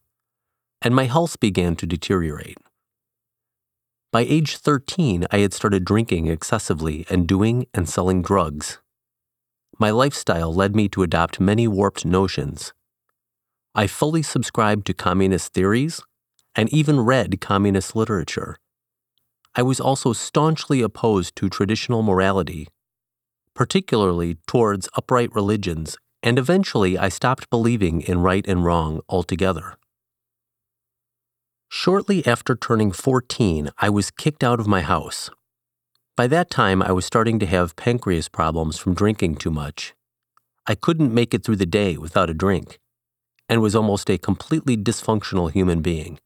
and 0.80 0.94
my 0.94 1.04
health 1.04 1.40
began 1.40 1.74
to 1.76 1.86
deteriorate. 1.86 2.58
By 4.12 4.20
age 4.20 4.56
13, 4.56 5.26
I 5.32 5.38
had 5.38 5.52
started 5.52 5.84
drinking 5.84 6.28
excessively 6.28 7.04
and 7.10 7.26
doing 7.26 7.66
and 7.74 7.88
selling 7.88 8.22
drugs. 8.22 8.78
My 9.78 9.90
lifestyle 9.90 10.54
led 10.54 10.76
me 10.76 10.88
to 10.90 11.02
adopt 11.02 11.40
many 11.40 11.66
warped 11.66 12.06
notions. 12.06 12.72
I 13.74 13.88
fully 13.88 14.22
subscribed 14.22 14.86
to 14.86 14.94
communist 14.94 15.52
theories 15.52 16.00
and 16.54 16.72
even 16.72 17.00
read 17.00 17.40
communist 17.40 17.94
literature. 17.94 18.56
I 19.54 19.62
was 19.62 19.80
also 19.80 20.12
staunchly 20.12 20.82
opposed 20.82 21.36
to 21.36 21.50
traditional 21.50 22.02
morality, 22.02 22.68
particularly 23.56 24.36
towards 24.46 24.88
upright 24.96 25.34
religions, 25.34 25.96
and 26.22 26.38
eventually 26.38 26.96
I 26.98 27.08
stopped 27.08 27.50
believing 27.50 28.02
in 28.02 28.20
right 28.20 28.46
and 28.46 28.64
wrong 28.64 29.00
altogether. 29.08 29.76
Shortly 31.68 32.24
after 32.26 32.54
turning 32.54 32.92
14, 32.92 33.70
I 33.78 33.88
was 33.88 34.12
kicked 34.12 34.44
out 34.44 34.60
of 34.60 34.68
my 34.68 34.82
house. 34.82 35.30
By 36.16 36.26
that 36.28 36.50
time, 36.50 36.82
I 36.82 36.92
was 36.92 37.04
starting 37.04 37.38
to 37.40 37.46
have 37.46 37.76
pancreas 37.76 38.28
problems 38.28 38.78
from 38.78 38.94
drinking 38.94 39.36
too 39.36 39.50
much. 39.50 39.94
I 40.66 40.74
couldn't 40.74 41.12
make 41.12 41.34
it 41.34 41.44
through 41.44 41.56
the 41.56 41.66
day 41.66 41.96
without 41.96 42.30
a 42.30 42.34
drink, 42.34 42.78
and 43.48 43.62
was 43.62 43.74
almost 43.74 44.10
a 44.10 44.18
completely 44.18 44.76
dysfunctional 44.76 45.50
human 45.50 45.80
being. 45.80 46.18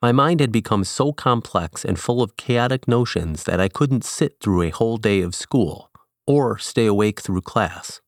My 0.00 0.12
mind 0.12 0.40
had 0.40 0.52
become 0.52 0.84
so 0.84 1.12
complex 1.12 1.84
and 1.84 1.98
full 1.98 2.22
of 2.22 2.36
chaotic 2.36 2.88
notions 2.88 3.44
that 3.44 3.60
I 3.60 3.68
couldn't 3.68 4.04
sit 4.04 4.40
through 4.40 4.62
a 4.62 4.70
whole 4.70 4.96
day 4.96 5.20
of 5.20 5.34
school 5.34 5.89
or 6.26 6.58
stay 6.58 6.86
awake 6.86 7.20
through 7.20 7.40
class. 7.42 8.00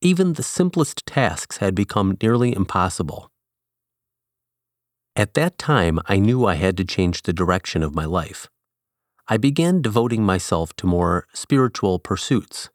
Even 0.00 0.34
the 0.34 0.42
simplest 0.42 1.06
tasks 1.06 1.58
had 1.58 1.74
become 1.74 2.16
nearly 2.22 2.54
impossible. 2.54 3.30
At 5.16 5.34
that 5.34 5.58
time, 5.58 6.00
I 6.06 6.18
knew 6.18 6.44
I 6.44 6.54
had 6.56 6.76
to 6.78 6.84
change 6.84 7.22
the 7.22 7.32
direction 7.32 7.82
of 7.82 7.94
my 7.94 8.04
life. 8.04 8.48
I 9.28 9.36
began 9.36 9.80
devoting 9.80 10.24
myself 10.24 10.74
to 10.76 10.86
more 10.86 11.26
spiritual 11.32 11.98
pursuits. 11.98 12.68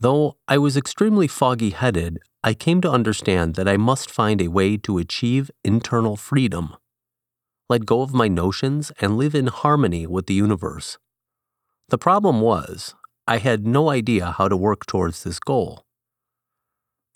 Though 0.00 0.36
I 0.46 0.58
was 0.58 0.76
extremely 0.76 1.26
foggy 1.26 1.70
headed, 1.70 2.18
I 2.44 2.54
came 2.54 2.80
to 2.82 2.90
understand 2.90 3.54
that 3.54 3.68
I 3.68 3.76
must 3.76 4.10
find 4.10 4.40
a 4.40 4.48
way 4.48 4.76
to 4.78 4.98
achieve 4.98 5.50
internal 5.64 6.16
freedom, 6.16 6.76
let 7.68 7.84
go 7.84 8.02
of 8.02 8.14
my 8.14 8.28
notions, 8.28 8.92
and 9.00 9.16
live 9.16 9.34
in 9.34 9.48
harmony 9.48 10.06
with 10.06 10.26
the 10.26 10.34
universe. 10.34 10.98
The 11.88 11.98
problem 11.98 12.40
was, 12.40 12.94
I 13.28 13.36
had 13.36 13.66
no 13.66 13.90
idea 13.90 14.32
how 14.38 14.48
to 14.48 14.56
work 14.56 14.86
towards 14.86 15.22
this 15.22 15.38
goal. 15.38 15.84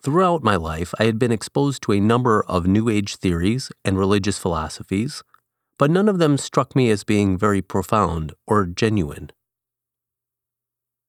Throughout 0.03 0.43
my 0.43 0.57
life, 0.57 0.93
I 1.01 1.05
had 1.05 1.19
been 1.19 1.33
exposed 1.33 1.81
to 1.83 1.93
a 1.93 2.01
number 2.01 2.43
of 2.43 2.67
New 2.67 2.91
Age 2.91 3.17
theories 3.17 3.73
and 3.83 3.99
religious 3.99 4.37
philosophies, 4.37 5.23
but 5.79 5.91
none 5.91 6.11
of 6.11 6.19
them 6.19 6.37
struck 6.37 6.77
me 6.77 6.91
as 6.91 7.03
being 7.03 7.39
very 7.39 7.63
profound 7.63 8.35
or 8.47 8.67
genuine. 8.67 9.31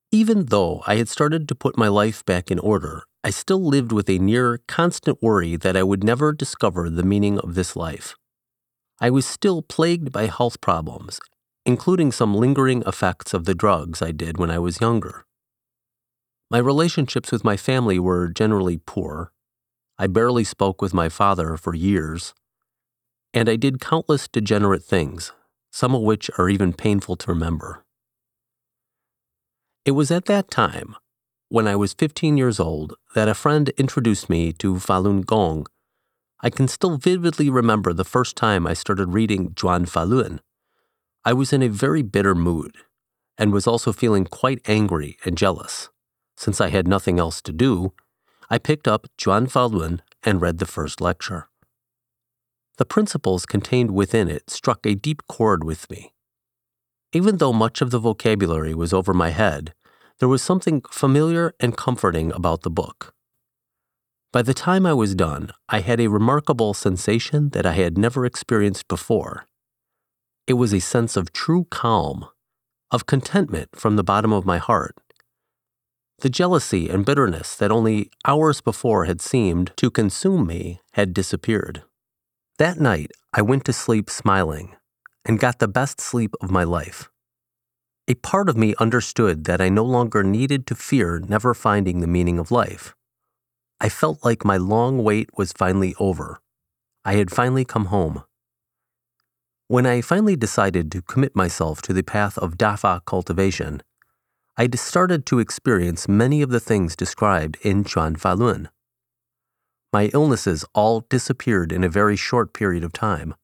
Even 0.10 0.46
though 0.46 0.84
I 0.88 0.96
had 0.96 1.10
started 1.10 1.50
to 1.50 1.56
put 1.56 1.78
my 1.78 1.90
life 1.90 2.24
back 2.24 2.50
in 2.50 2.60
order, 2.60 3.04
I 3.26 3.30
still 3.30 3.62
lived 3.62 3.92
with 3.92 4.10
a 4.10 4.20
near 4.20 4.60
constant 4.70 5.22
worry 5.22 5.58
that 5.58 5.76
I 5.76 5.84
would 5.84 6.04
never 6.06 6.32
discover 6.32 6.90
the 6.90 7.04
meaning 7.04 7.40
of 7.40 7.56
this 7.56 7.76
life. 7.76 8.16
I 9.02 9.10
was 9.10 9.26
still 9.26 9.62
plagued 9.64 10.14
by 10.14 10.28
health 10.28 10.62
problems, 10.62 11.20
including 11.66 12.12
some 12.12 12.36
lingering 12.36 12.84
effects 12.86 13.34
of 13.34 13.46
the 13.46 13.56
drugs 13.56 14.02
I 14.02 14.12
did 14.12 14.38
when 14.38 14.52
I 14.52 14.60
was 14.60 14.82
younger. 14.82 15.26
My 16.50 16.58
relationships 16.58 17.32
with 17.32 17.44
my 17.44 17.58
family 17.58 17.98
were 17.98 18.28
generally 18.28 18.78
poor. 18.78 19.32
I 19.98 20.08
barely 20.08 20.44
spoke 20.44 20.82
with 20.82 20.94
my 20.94 21.10
father 21.10 21.58
for 21.58 21.74
years. 21.74 22.34
And 23.34 23.50
I 23.50 23.56
did 23.56 23.80
countless 23.80 24.28
degenerate 24.28 24.84
things, 24.84 25.32
some 25.72 25.96
of 25.96 26.02
which 26.02 26.30
are 26.38 26.50
even 26.50 26.74
painful 26.74 27.16
to 27.18 27.32
remember. 27.32 27.84
It 29.86 29.92
was 29.92 30.12
at 30.12 30.26
that 30.26 30.52
time, 30.52 30.96
when 31.50 31.68
I 31.68 31.76
was 31.76 31.94
15 31.94 32.38
years 32.38 32.60
old, 32.60 32.96
that 33.16 33.28
a 33.28 33.34
friend 33.34 33.70
introduced 33.78 34.30
me 34.30 34.54
to 34.54 34.76
Falun 34.76 35.26
Gong. 35.26 35.68
I 36.42 36.50
can 36.50 36.68
still 36.68 36.98
vividly 36.98 37.50
remember 37.50 37.94
the 37.94 38.06
first 38.06 38.36
time 38.36 38.68
I 38.68 38.74
started 38.74 39.14
reading 39.14 39.52
Zhuan 39.52 39.90
Falun. 39.90 40.40
I 41.26 41.32
was 41.32 41.54
in 41.54 41.64
a 41.64 41.70
very 41.70 42.02
bitter 42.02 42.36
mood 42.36 42.76
and 43.38 43.54
was 43.54 43.66
also 43.66 43.94
feeling 43.94 44.26
quite 44.26 44.62
angry 44.68 45.18
and 45.24 45.38
jealous. 45.38 45.90
Since 46.36 46.60
I 46.60 46.70
had 46.70 46.88
nothing 46.88 47.18
else 47.18 47.42
to 47.44 47.54
do, 47.54 47.94
I 48.50 48.58
picked 48.58 48.88
up 48.88 49.08
Zhuan 49.18 49.50
Falun 49.50 50.02
and 50.24 50.42
read 50.42 50.58
the 50.58 50.66
first 50.66 51.00
lecture. 51.00 51.48
The 52.78 52.86
principles 52.86 53.46
contained 53.46 53.92
within 53.92 54.28
it 54.28 54.50
struck 54.50 54.86
a 54.86 54.96
deep 54.96 55.24
chord 55.28 55.64
with 55.64 55.90
me. 55.90 56.14
Even 57.14 57.38
though 57.38 57.54
much 57.54 57.82
of 57.82 57.92
the 57.92 58.00
vocabulary 58.00 58.74
was 58.74 58.92
over 58.92 59.14
my 59.14 59.30
head, 59.30 59.74
there 60.20 60.28
was 60.28 60.42
something 60.42 60.82
familiar 60.92 61.54
and 61.60 61.78
comforting 61.78 62.34
about 62.34 62.64
the 62.64 62.70
book. 62.70 63.14
By 64.32 64.42
the 64.42 64.54
time 64.54 64.86
I 64.86 64.94
was 64.94 65.16
done, 65.16 65.52
I 65.70 65.80
had 65.80 66.00
a 66.00 66.08
remarkable 66.08 66.74
sensation 66.74 67.50
that 67.50 67.66
I 67.66 67.74
had 67.74 67.98
never 67.98 68.26
experienced 68.26 68.88
before. 68.88 69.48
It 70.46 70.54
was 70.54 70.74
a 70.74 70.80
sense 70.80 71.16
of 71.16 71.32
true 71.32 71.66
calm, 71.70 72.26
of 72.92 73.06
contentment 73.06 73.70
from 73.76 73.96
the 73.96 74.04
bottom 74.04 74.34
of 74.34 74.46
my 74.46 74.58
heart, 74.58 74.96
the 76.20 76.30
jealousy 76.30 76.90
and 76.90 77.06
bitterness 77.06 77.56
that 77.56 77.72
only 77.72 78.10
hours 78.26 78.62
before 78.62 79.06
had 79.06 79.20
seemed 79.20 79.74
to 79.76 79.92
consume 79.92 80.48
me 80.48 80.80
had 80.94 81.14
disappeared. 81.14 81.84
That 82.60 82.80
night, 82.80 83.12
I 83.34 83.42
went 83.42 83.66
to 83.66 83.74
sleep 83.74 84.10
smiling 84.10 84.76
and 85.26 85.40
got 85.40 85.60
the 85.60 85.68
best 85.68 86.00
sleep 86.00 86.34
of 86.40 86.52
my 86.52 86.64
life. 86.64 87.10
A 88.08 88.16
part 88.16 88.48
of 88.48 88.56
me 88.56 88.74
understood 88.80 89.46
that 89.46 89.60
I 89.60 89.70
no 89.70 89.84
longer 89.84 90.24
needed 90.24 90.66
to 90.68 90.76
fear 90.76 91.20
never 91.20 91.54
finding 91.54 92.00
the 92.00 92.08
meaning 92.08 92.40
of 92.40 92.52
life. 92.52 92.96
I 93.82 93.90
felt 93.90 94.24
like 94.24 94.46
my 94.46 94.58
long 94.58 95.04
wait 95.04 95.30
was 95.38 95.52
finally 95.52 95.94
over. 96.00 96.40
I 97.04 97.16
had 97.16 97.32
finally 97.32 97.66
come 97.66 97.86
home. 97.86 98.24
When 99.68 99.86
I 99.86 100.02
finally 100.02 100.36
decided 100.36 100.92
to 100.92 101.02
commit 101.02 101.36
myself 101.36 101.82
to 101.84 101.94
the 101.94 102.04
path 102.04 102.38
of 102.38 102.58
Dafa 102.58 103.06
cultivation, 103.06 103.82
I 104.58 104.68
started 104.76 105.26
to 105.28 105.40
experience 105.40 106.08
many 106.08 106.42
of 106.42 106.50
the 106.50 106.60
things 106.60 106.96
described 106.96 107.58
in 107.62 107.86
Zhuan 107.86 108.18
Falun. 108.18 108.68
My 109.94 110.12
illnesses 110.14 110.66
all 110.76 111.06
disappeared 111.10 111.72
in 111.72 111.84
a 111.84 111.90
very 111.90 112.18
short 112.18 112.54
period 112.54 112.84
of 112.84 112.92
time. 112.92 113.36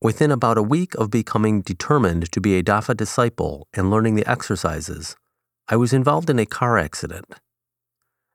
Within 0.00 0.30
about 0.30 0.58
a 0.58 0.62
week 0.62 0.94
of 0.94 1.10
becoming 1.10 1.60
determined 1.60 2.30
to 2.30 2.40
be 2.40 2.56
a 2.56 2.62
Dafa 2.62 2.96
disciple 2.96 3.66
and 3.74 3.90
learning 3.90 4.14
the 4.14 4.30
exercises, 4.30 5.16
I 5.68 5.76
was 5.76 5.92
involved 5.92 6.30
in 6.30 6.38
a 6.38 6.46
car 6.46 6.78
accident. 6.78 7.26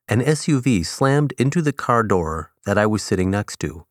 An 0.09 0.21
SUV 0.21 0.85
slammed 0.85 1.33
into 1.37 1.61
the 1.61 1.71
car 1.71 2.03
door 2.03 2.51
that 2.65 2.77
I 2.77 2.85
was 2.85 3.01
sitting 3.01 3.31
next 3.31 3.61
to, 3.61 3.85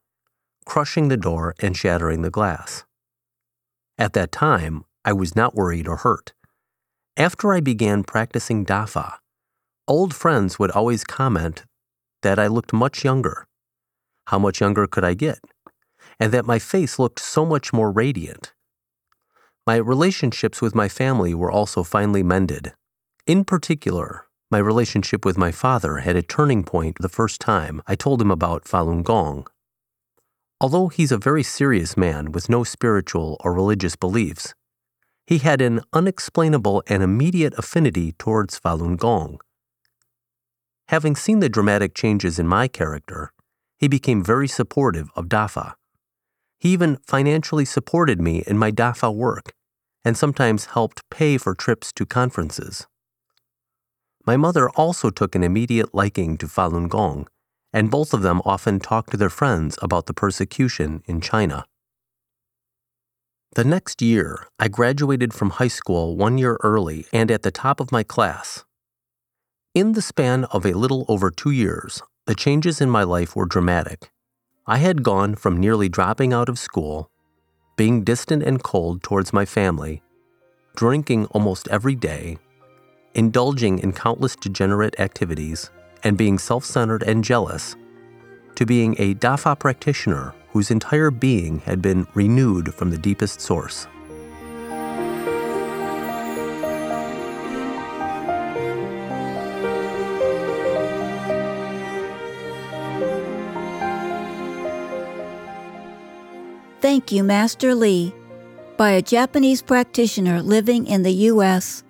crushing 0.66 1.09
the 1.09 1.16
door 1.16 1.54
and 1.61 1.75
shattering 1.75 2.21
the 2.21 2.30
glass. 2.30 2.85
At 4.00 4.14
that 4.14 4.33
time, 4.33 4.87
I 5.04 5.12
was 5.12 5.37
not 5.37 5.54
worried 5.54 5.87
or 5.87 5.97
hurt. 5.97 6.33
After 7.19 7.52
I 7.52 7.61
began 7.61 8.02
practicing 8.02 8.64
Dafa, 8.64 9.19
old 9.87 10.14
friends 10.14 10.59
would 10.59 10.71
always 10.71 11.04
comment 11.04 11.64
that 12.23 12.38
I 12.38 12.47
looked 12.47 12.73
much 12.73 13.04
younger. 13.04 13.47
How 14.28 14.38
much 14.38 14.59
younger 14.59 14.87
could 14.87 15.04
I 15.04 15.12
get? 15.12 15.40
And 16.19 16.33
that 16.33 16.47
my 16.47 16.59
face 16.59 16.99
looked 16.99 17.21
so 17.21 17.45
much 17.45 17.75
more 17.75 17.92
radiant. 17.92 18.54
My 19.66 19.76
relationships 19.76 20.62
with 20.62 20.75
my 20.75 20.88
family 20.88 21.35
were 21.35 21.50
also 21.50 21.83
finally 21.83 22.23
mended. 22.23 22.73
In 23.26 23.45
particular, 23.45 24.25
my 24.50 24.59
relationship 24.59 25.26
with 25.26 25.37
my 25.37 25.52
father 25.52 25.99
had 25.99 26.16
a 26.16 26.23
turning 26.23 26.64
point 26.64 26.97
the 27.00 27.11
first 27.11 27.38
time 27.38 27.83
I 27.87 27.97
told 27.97 28.23
him 28.23 28.30
about 28.30 28.64
Falun 28.64 29.02
Gong. 29.02 29.47
Although 30.61 30.88
he's 30.88 31.11
a 31.11 31.19
very 31.19 31.43
serious 31.43 31.97
man 31.97 32.33
with 32.33 32.50
no 32.50 32.64
spiritual 32.64 33.38
or 33.40 33.55
religious 33.55 33.97
beliefs, 33.97 34.55
he 35.26 35.38
had 35.38 35.62
an 35.62 35.81
unexplainable 35.93 36.83
and 36.87 37.02
immediate 37.02 37.55
affinity 37.57 38.12
towards 38.19 38.61
Falun 38.61 38.99
Gong. 38.99 39.40
Having 40.88 41.17
seen 41.17 41.38
the 41.38 41.49
dramatic 41.49 41.95
changes 41.95 42.38
in 42.38 42.47
my 42.47 42.69
character, 42.69 43.33
He 43.81 43.88
became 43.88 44.23
very 44.23 44.47
supportive 44.47 45.09
of 45.17 45.31
DAFA. 45.31 45.73
He 46.59 46.69
even 46.75 46.99
financially 47.07 47.64
supported 47.64 48.21
me 48.21 48.45
in 48.47 48.59
my 48.59 48.71
DAFA 48.71 49.11
work 49.11 49.55
and 50.05 50.19
sometimes 50.19 50.67
helped 50.67 51.09
pay 51.09 51.38
for 51.38 51.55
trips 51.55 51.90
to 51.95 52.05
conferences. 52.05 52.87
My 54.26 54.37
mother 54.37 54.69
also 54.69 55.09
took 55.09 55.35
an 55.35 55.43
immediate 55.43 55.95
liking 55.95 56.37
to 56.37 56.47
Falun 56.47 56.90
Gong, 56.90 57.26
and 57.73 57.91
both 57.91 58.12
of 58.12 58.23
them 58.23 58.43
often 58.45 58.81
talked 58.81 59.11
to 59.11 59.17
their 59.17 59.31
friends 59.31 59.79
about 59.83 60.07
the 60.07 60.15
persecution 60.15 61.03
in 61.07 61.21
China. 61.21 61.65
The 63.55 63.65
next 63.65 64.00
year, 64.00 64.47
I 64.59 64.69
graduated 64.69 65.35
from 65.35 65.50
high 65.50 65.69
school 65.69 66.17
one 66.17 66.39
year 66.39 66.57
early 66.62 67.07
and 67.12 67.31
at 67.31 67.43
the 67.43 67.50
top 67.50 67.81
of 67.81 67.91
my 67.91 68.03
class. 68.03 68.65
In 69.75 69.93
the 69.93 70.03
span 70.03 70.45
of 70.47 70.65
a 70.65 70.73
little 70.75 71.05
over 71.09 71.31
two 71.31 71.50
years, 71.50 72.03
the 72.27 72.35
changes 72.35 72.81
in 72.81 72.91
my 72.91 73.03
life 73.03 73.35
were 73.35 73.47
dramatic. 73.47 74.11
I 74.67 74.79
had 74.79 75.03
gone 75.03 75.35
from 75.35 75.59
nearly 75.59 75.89
dropping 75.89 76.33
out 76.33 76.49
of 76.49 76.59
school, 76.59 77.11
being 77.77 78.05
distant 78.05 78.45
and 78.45 78.62
cold 78.62 79.03
towards 79.03 79.33
my 79.33 79.45
family, 79.45 80.03
drinking 80.77 81.27
almost 81.27 81.67
every 81.69 81.97
day, 81.97 82.39
indulging 83.15 83.81
in 83.81 83.93
countless 83.93 84.37
degenerate 84.37 84.99
activities, 85.00 85.71
and 86.02 86.16
being 86.16 86.38
self 86.38 86.64
centered 86.64 87.02
and 87.02 87.25
jealous, 87.25 87.76
to 88.54 88.66
being 88.66 88.95
a 88.99 89.14
Dafa 89.14 89.59
practitioner 89.59 90.35
whose 90.50 90.71
entire 90.71 91.11
being 91.11 91.61
had 91.61 91.80
been 91.80 92.07
renewed 92.14 92.75
from 92.75 92.90
the 92.90 92.99
deepest 92.99 93.40
source. 93.40 93.87
Thank 106.80 107.12
You, 107.12 107.23
Master 107.23 107.75
Li, 107.75 108.14
by 108.76 108.90
a 108.92 109.02
Japanese 109.02 109.62
practitioner 109.62 110.42
living 110.42 110.87
in 110.87 111.02
the 111.02 111.12
U.S. 111.30 111.85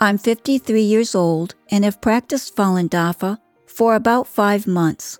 I'm 0.00 0.16
53 0.16 0.80
years 0.80 1.16
old 1.16 1.56
and 1.72 1.84
have 1.84 2.00
practiced 2.00 2.54
Falun 2.54 2.88
Dafa 2.88 3.38
for 3.66 3.96
about 3.96 4.28
five 4.28 4.64
months. 4.64 5.18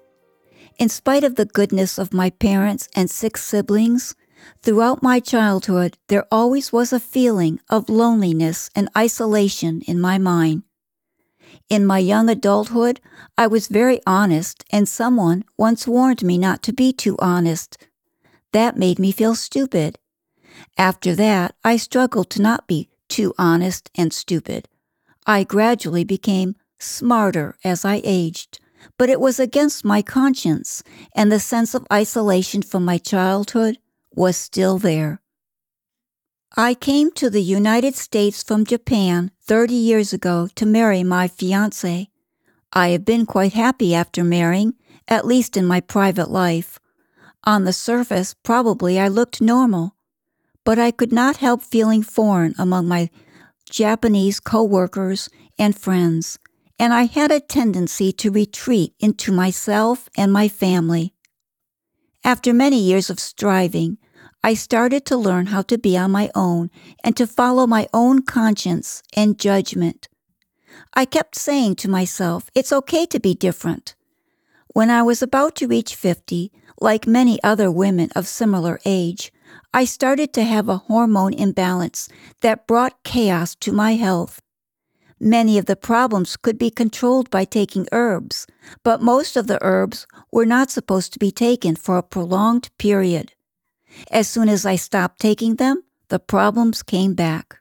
In 0.79 0.89
spite 0.89 1.25
of 1.25 1.35
the 1.35 1.47
goodness 1.47 1.99
of 1.99 2.15
my 2.15 2.31
parents 2.31 2.89
and 2.95 3.11
six 3.11 3.43
siblings, 3.43 4.15
throughout 4.63 5.03
my 5.03 5.19
childhood 5.19 5.99
there 6.07 6.27
always 6.31 6.73
was 6.73 6.93
a 6.93 7.01
feeling 7.01 7.59
of 7.69 7.89
loneliness 7.89 8.71
and 8.77 8.89
isolation 8.97 9.83
in 9.89 10.01
my 10.01 10.17
mind. 10.17 10.63
In 11.69 11.85
my 11.85 11.99
young 11.99 12.29
adulthood, 12.29 13.01
I 13.37 13.49
was 13.49 13.67
very 13.67 14.01
honest, 14.07 14.65
and 14.71 14.89
someone 14.89 15.45
once 15.57 15.89
warned 15.89 16.23
me 16.23 16.39
not 16.39 16.63
to 16.63 16.73
be 16.73 16.93
too 16.93 17.17
honest 17.19 17.79
that 18.53 18.77
made 18.79 18.99
me 18.99 19.13
feel 19.13 19.35
stupid. 19.35 19.99
After 20.77 21.15
that, 21.17 21.55
I 21.65 21.77
struggled 21.77 22.31
to 22.31 22.43
not 22.43 22.67
be 22.67 22.89
too 23.09 23.35
honest 23.39 23.91
and 23.95 24.13
stupid. 24.13 24.69
I 25.27 25.45
gradually 25.45 26.05
became 26.05 26.57
smarter 26.79 27.57
as 27.65 27.85
I 27.85 28.01
aged, 28.05 28.61
but 28.97 29.11
it 29.11 29.21
was 29.21 29.41
against 29.41 29.85
my 29.85 30.03
conscience, 30.03 30.83
and 31.15 31.31
the 31.31 31.41
sense 31.41 31.75
of 31.75 31.87
isolation 31.93 32.63
from 32.63 32.85
my 32.85 32.99
childhood 32.99 33.79
was 34.15 34.37
still 34.37 34.79
there. 34.79 35.21
I 36.57 36.75
came 36.75 37.11
to 37.13 37.29
the 37.29 37.43
United 37.43 37.95
States 37.95 38.43
from 38.43 38.65
Japan 38.65 39.31
30 39.43 39.75
years 39.75 40.13
ago 40.13 40.49
to 40.55 40.67
marry 40.67 41.05
my 41.05 41.29
fiance. 41.29 42.09
I 42.73 42.89
have 42.89 43.05
been 43.05 43.27
quite 43.27 43.53
happy 43.53 43.95
after 43.95 44.25
marrying, 44.25 44.75
at 45.07 45.27
least 45.27 45.57
in 45.57 45.67
my 45.67 45.81
private 45.81 46.31
life. 46.31 46.79
On 47.45 47.65
the 47.65 47.73
surface, 47.73 48.35
probably 48.43 48.99
I 48.99 49.09
looked 49.09 49.41
normal, 49.41 49.95
but 50.69 50.79
I 50.79 50.91
could 50.91 51.15
not 51.15 51.39
help 51.39 51.63
feeling 51.63 52.03
foreign 52.03 52.55
among 52.59 52.89
my 52.89 53.09
Japanese 53.71 54.39
co-workers 54.39 55.31
and 55.59 55.75
friends, 55.75 56.39
and 56.79 56.93
I 56.93 57.05
had 57.05 57.31
a 57.31 57.41
tendency 57.41 58.13
to 58.13 58.31
retreat 58.31 58.93
into 59.01 59.33
myself 59.33 60.11
and 60.15 60.31
my 60.31 60.47
family. 60.47 61.15
After 62.23 62.53
many 62.53 62.79
years 62.79 63.09
of 63.09 63.19
striving, 63.19 63.97
I 64.45 64.53
started 64.53 65.07
to 65.07 65.17
learn 65.17 65.47
how 65.47 65.63
to 65.63 65.79
be 65.79 65.97
on 65.97 66.11
my 66.11 66.31
own 66.35 66.71
and 67.03 67.17
to 67.17 67.27
follow 67.27 67.67
my 67.67 67.89
own 67.95 68.21
conscience 68.21 69.03
and 69.17 69.41
judgment. 69.41 70.07
I 70.93 71.07
kept 71.07 71.37
saying 71.37 71.77
to 71.77 71.89
myself, 71.89 72.51
it's 72.55 72.75
okay 72.75 73.07
to 73.07 73.19
be 73.19 73.33
different. 73.33 73.95
When 74.75 74.91
I 74.91 75.01
was 75.01 75.23
about 75.23 75.57
to 75.57 75.67
reach 75.67 75.95
50, 75.95 76.53
like 76.79 77.07
many 77.07 77.43
other 77.43 77.71
women 77.71 78.11
of 78.15 78.29
similar 78.29 78.79
age, 78.85 79.33
I 79.75 79.85
started 79.85 80.33
to 80.33 80.45
have 80.45 80.69
a 80.69 80.79
hormone 80.79 81.35
imbalance 81.35 82.09
that 82.41 82.67
brought 82.67 83.03
chaos 83.05 83.55
to 83.57 83.73
my 83.73 83.95
health. 83.95 84.41
Many 85.21 85.59
of 85.59 85.67
the 85.67 85.77
problems 85.77 86.37
could 86.37 86.59
be 86.59 86.71
controlled 86.71 87.29
by 87.29 87.45
taking 87.45 87.87
herbs, 87.93 88.47
but 88.83 89.03
most 89.03 89.37
of 89.37 89.47
the 89.47 89.59
herbs 89.63 90.07
were 90.33 90.47
not 90.47 90.71
supposed 90.71 91.13
to 91.13 91.19
be 91.19 91.31
taken 91.31 91.77
for 91.77 91.99
a 91.99 92.03
prolonged 92.03 92.71
period. 92.79 93.33
As 94.11 94.29
soon 94.29 94.49
as 94.49 94.65
I 94.65 94.77
stopped 94.77 95.21
taking 95.21 95.57
them, 95.57 95.83
the 96.09 96.19
problems 96.19 96.83
came 96.83 97.15
back. 97.15 97.61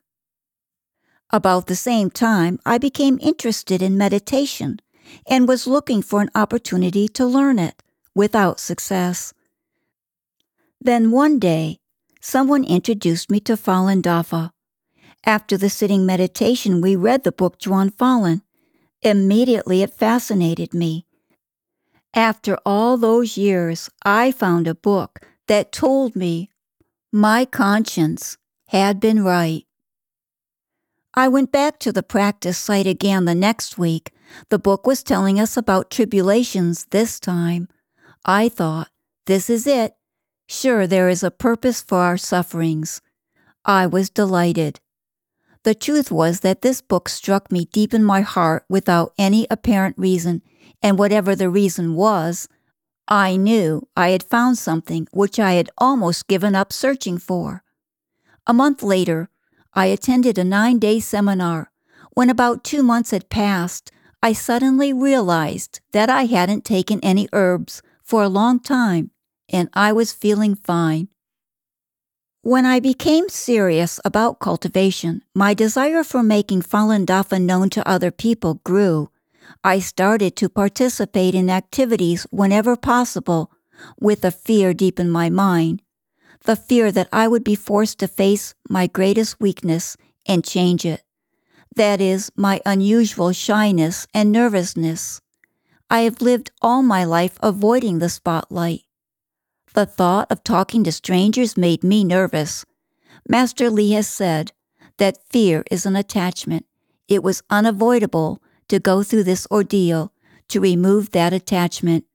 About 1.32 1.68
the 1.68 1.76
same 1.76 2.10
time, 2.10 2.60
I 2.66 2.78
became 2.78 3.20
interested 3.22 3.82
in 3.82 3.98
meditation 3.98 4.80
and 5.28 5.48
was 5.48 5.68
looking 5.68 6.02
for 6.02 6.22
an 6.22 6.30
opportunity 6.36 7.08
to 7.10 7.26
learn 7.26 7.60
it 7.60 7.84
without 8.16 8.60
success. 8.60 9.34
Then 10.80 11.12
one 11.12 11.40
day, 11.40 11.80
someone 12.22 12.64
introduced 12.64 13.30
me 13.32 13.40
to 13.42 13.54
Falun 13.54 14.02
Dafa. 14.02 14.52
After 15.26 15.58
the 15.58 15.70
sitting 15.70 16.06
meditation, 16.06 16.82
we 16.82 16.96
read 16.96 17.24
the 17.24 17.32
book 17.32 17.60
Zhuan 17.60 17.92
Falun. 17.92 18.42
Immediately 19.02 19.82
it 19.82 19.94
fascinated 19.94 20.74
me. 20.74 21.06
After 22.14 22.58
all 22.66 22.98
those 22.98 23.38
years, 23.38 23.90
I 24.04 24.32
found 24.32 24.68
a 24.68 24.76
book 24.76 25.20
that 25.48 25.72
told 25.72 26.16
me 26.16 26.50
my 27.12 27.46
conscience 27.46 28.38
had 28.70 29.00
been 29.00 29.24
right. 29.24 29.66
I 31.14 31.28
went 31.28 31.52
back 31.52 31.80
to 31.80 31.92
the 31.92 32.04
practice 32.04 32.58
site 32.58 32.88
again 32.88 33.26
the 33.26 33.36
next 33.36 33.78
week. 33.78 34.12
The 34.50 34.60
book 34.60 34.86
was 34.86 35.04
telling 35.04 35.40
us 35.40 35.58
about 35.58 35.90
tribulations 35.90 36.86
this 36.92 37.20
time. 37.20 37.70
I 38.26 38.50
thought, 38.50 38.90
this 39.26 39.50
is 39.50 39.66
it. 39.68 39.96
Sure, 40.48 40.88
there 40.88 41.10
is 41.10 41.24
a 41.24 41.32
purpose 41.32 41.82
for 41.82 41.98
our 41.98 42.18
sufferings. 42.18 43.02
I 43.66 43.86
was 43.86 44.10
delighted. 44.10 44.80
The 45.64 45.76
truth 45.76 46.10
was 46.10 46.40
that 46.40 46.62
this 46.62 46.82
book 46.82 47.10
struck 47.10 47.52
me 47.52 47.66
deep 47.66 47.94
in 47.94 48.04
my 48.04 48.22
heart 48.22 48.64
without 48.70 49.14
any 49.18 49.46
apparent 49.50 49.98
reason, 49.98 50.42
and 50.82 50.98
whatever 50.98 51.36
the 51.36 51.50
reason 51.50 51.96
was, 51.96 52.48
I 53.10 53.36
knew 53.36 53.88
I 53.96 54.10
had 54.10 54.24
found 54.24 54.58
something 54.58 55.08
which 55.12 55.40
I 55.40 55.54
had 55.54 55.70
almost 55.78 56.28
given 56.28 56.56
up 56.56 56.72
searching 56.72 57.18
for. 57.18 57.64
A 58.46 58.54
month 58.54 58.82
later, 58.82 59.30
I 59.74 59.88
attended 59.88 60.38
a 60.38 60.46
nine 60.46 60.80
day 60.80 61.02
seminar. 61.02 61.72
When 62.14 62.30
about 62.30 62.64
two 62.64 62.84
months 62.84 63.12
had 63.12 63.30
passed, 63.30 63.92
I 64.24 64.34
suddenly 64.34 64.94
realized 64.94 65.82
that 65.92 66.10
I 66.10 66.24
hadn't 66.26 66.64
taken 66.64 67.00
any 67.02 67.28
herbs 67.34 67.82
for 68.02 68.24
a 68.24 68.30
long 68.30 68.60
time, 68.60 69.12
and 69.50 69.70
I 69.74 69.94
was 69.94 70.14
feeling 70.14 70.56
fine. 70.56 71.10
When 72.42 72.66
I 72.66 72.80
became 72.80 73.30
serious 73.30 74.00
about 74.06 74.40
cultivation, 74.40 75.22
my 75.36 75.54
desire 75.54 76.04
for 76.04 76.24
making 76.24 76.62
Falun 76.62 77.06
Dafa 77.06 77.42
known 77.42 77.70
to 77.72 77.88
other 77.88 78.12
people 78.12 78.62
grew. 78.64 79.10
I 79.64 79.80
started 79.80 80.36
to 80.38 80.50
participate 80.50 81.36
in 81.36 81.50
activities 81.50 82.26
whenever 82.32 82.76
possible, 82.76 83.52
with 84.00 84.24
a 84.24 84.32
fear 84.32 84.74
deep 84.74 85.00
in 85.00 85.10
my 85.10 85.30
mind 85.30 85.82
the 86.48 86.56
fear 86.56 86.94
that 86.94 87.10
I 87.12 87.28
would 87.28 87.44
be 87.44 87.56
forced 87.56 88.00
to 88.00 88.08
face 88.08 88.56
my 88.70 88.88
greatest 88.88 89.40
weakness 89.40 89.98
and 90.26 90.46
change 90.46 90.86
it. 90.86 91.04
That 91.76 92.00
is, 92.00 92.32
my 92.38 92.62
unusual 92.66 93.34
shyness 93.34 94.08
and 94.14 94.32
nervousness. 94.32 95.20
I 95.90 96.02
have 96.02 96.22
lived 96.22 96.52
all 96.62 96.82
my 96.82 97.04
life 97.04 97.38
avoiding 97.44 98.00
the 98.00 98.08
spotlight. 98.08 98.87
The 99.78 99.86
thought 99.86 100.32
of 100.32 100.44
talking 100.44 100.84
to 100.86 100.92
strangers 100.92 101.56
made 101.56 101.84
me 101.84 102.04
nervous. 102.04 102.66
Master 103.30 103.70
Li 103.70 103.92
has 103.92 104.08
said 104.08 104.52
that 104.98 105.30
fear 105.30 105.64
is 105.70 105.86
an 105.86 105.96
attachment. 105.96 106.66
It 107.08 107.22
was 107.22 107.44
unavoidable 107.52 108.42
to 108.70 108.80
go 108.80 109.04
through 109.04 109.26
this 109.26 109.46
ordeal 109.52 110.12
to 110.48 110.60
remove 110.60 111.12
that 111.12 111.32
attachment. 111.32 112.06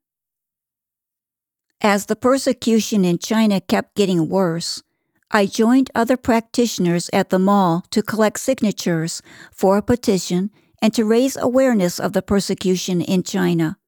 As 1.80 2.06
the 2.06 2.16
persecution 2.16 3.04
in 3.04 3.18
China 3.18 3.60
kept 3.60 3.94
getting 3.94 4.28
worse, 4.28 4.82
I 5.30 5.46
joined 5.46 5.88
other 5.94 6.16
practitioners 6.16 7.08
at 7.12 7.30
the 7.30 7.38
mall 7.38 7.84
to 7.92 8.02
collect 8.02 8.40
signatures 8.40 9.22
for 9.52 9.76
a 9.76 9.82
petition 9.82 10.50
and 10.82 10.92
to 10.94 11.04
raise 11.04 11.36
awareness 11.36 12.00
of 12.00 12.12
the 12.12 12.22
persecution 12.22 13.00
in 13.00 13.22
China. 13.22 13.78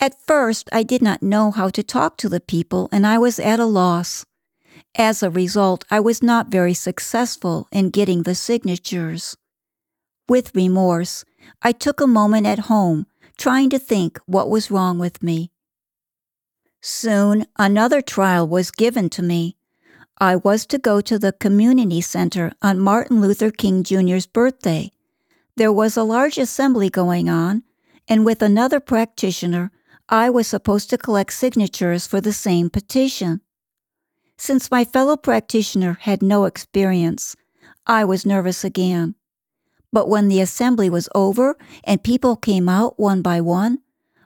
At 0.00 0.20
first, 0.26 0.68
I 0.72 0.84
did 0.84 1.02
not 1.02 1.22
know 1.22 1.50
how 1.50 1.70
to 1.70 1.82
talk 1.82 2.16
to 2.18 2.28
the 2.28 2.40
people 2.40 2.88
and 2.92 3.04
I 3.06 3.18
was 3.18 3.40
at 3.40 3.58
a 3.58 3.64
loss. 3.64 4.24
As 4.94 5.22
a 5.22 5.30
result, 5.30 5.84
I 5.90 5.98
was 5.98 6.22
not 6.22 6.48
very 6.48 6.74
successful 6.74 7.66
in 7.72 7.90
getting 7.90 8.22
the 8.22 8.36
signatures. 8.36 9.36
With 10.28 10.54
remorse, 10.54 11.24
I 11.62 11.72
took 11.72 12.00
a 12.00 12.06
moment 12.06 12.46
at 12.46 12.70
home, 12.70 13.06
trying 13.36 13.70
to 13.70 13.78
think 13.78 14.20
what 14.26 14.48
was 14.48 14.70
wrong 14.70 14.98
with 14.98 15.22
me. 15.22 15.50
Soon, 16.80 17.46
another 17.58 18.00
trial 18.00 18.46
was 18.46 18.70
given 18.70 19.10
to 19.10 19.22
me. 19.22 19.56
I 20.20 20.36
was 20.36 20.64
to 20.66 20.78
go 20.78 21.00
to 21.00 21.18
the 21.18 21.32
community 21.32 22.00
center 22.00 22.52
on 22.62 22.78
Martin 22.78 23.20
Luther 23.20 23.50
King 23.50 23.82
Jr.'s 23.82 24.26
birthday. 24.26 24.92
There 25.56 25.72
was 25.72 25.96
a 25.96 26.04
large 26.04 26.38
assembly 26.38 26.88
going 26.88 27.28
on, 27.28 27.64
and 28.06 28.24
with 28.24 28.42
another 28.42 28.78
practitioner, 28.80 29.72
I 30.08 30.30
was 30.30 30.46
supposed 30.46 30.88
to 30.90 30.98
collect 30.98 31.34
signatures 31.34 32.06
for 32.06 32.20
the 32.20 32.32
same 32.32 32.70
petition. 32.70 33.42
Since 34.38 34.70
my 34.70 34.84
fellow 34.84 35.16
practitioner 35.16 35.98
had 36.00 36.22
no 36.22 36.44
experience, 36.44 37.36
I 37.86 38.04
was 38.04 38.24
nervous 38.24 38.64
again. 38.64 39.16
But 39.92 40.08
when 40.08 40.28
the 40.28 40.40
assembly 40.40 40.88
was 40.88 41.08
over 41.14 41.58
and 41.84 42.02
people 42.02 42.36
came 42.36 42.68
out 42.68 42.98
one 42.98 43.20
by 43.20 43.40
one, 43.40 43.80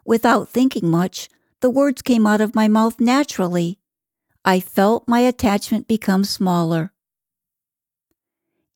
without 0.04 0.48
thinking 0.48 0.88
much, 0.88 1.28
the 1.60 1.70
words 1.70 2.02
came 2.02 2.26
out 2.26 2.40
of 2.40 2.54
my 2.54 2.68
mouth 2.68 3.00
naturally. 3.00 3.78
I 4.44 4.60
felt 4.60 5.08
my 5.08 5.20
attachment 5.20 5.88
become 5.88 6.24
smaller. 6.24 6.92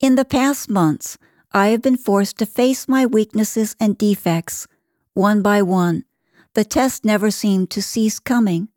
In 0.01 0.14
the 0.14 0.25
past 0.25 0.69
months, 0.69 1.19
I 1.53 1.69
have 1.69 1.83
been 1.83 1.97
forced 1.97 2.38
to 2.38 2.47
face 2.47 2.88
my 2.88 3.07
weaknesses 3.07 3.77
and 3.79 3.97
defects, 3.97 4.66
one 5.14 5.42
by 5.42 5.62
one. 5.62 6.05
The 6.57 6.64
test 6.64 7.05
never 7.05 7.31
seemed 7.31 7.69
to 7.73 7.83
cease 7.83 8.19
coming. 8.19 8.69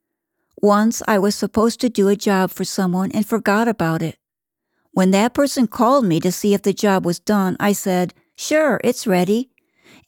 Once 0.62 1.02
I 1.08 1.18
was 1.18 1.34
supposed 1.34 1.80
to 1.80 1.88
do 1.88 2.10
a 2.10 2.16
job 2.18 2.52
for 2.52 2.66
someone 2.66 3.10
and 3.14 3.26
forgot 3.26 3.70
about 3.70 4.02
it. 4.02 4.18
When 4.92 5.12
that 5.12 5.34
person 5.34 5.66
called 5.66 6.04
me 6.04 6.20
to 6.20 6.30
see 6.30 6.54
if 6.54 6.62
the 6.62 6.74
job 6.74 7.06
was 7.06 7.22
done, 7.22 7.56
I 7.58 7.72
said, 7.72 8.14
Sure, 8.36 8.82
it's 8.84 9.08
ready. 9.08 9.50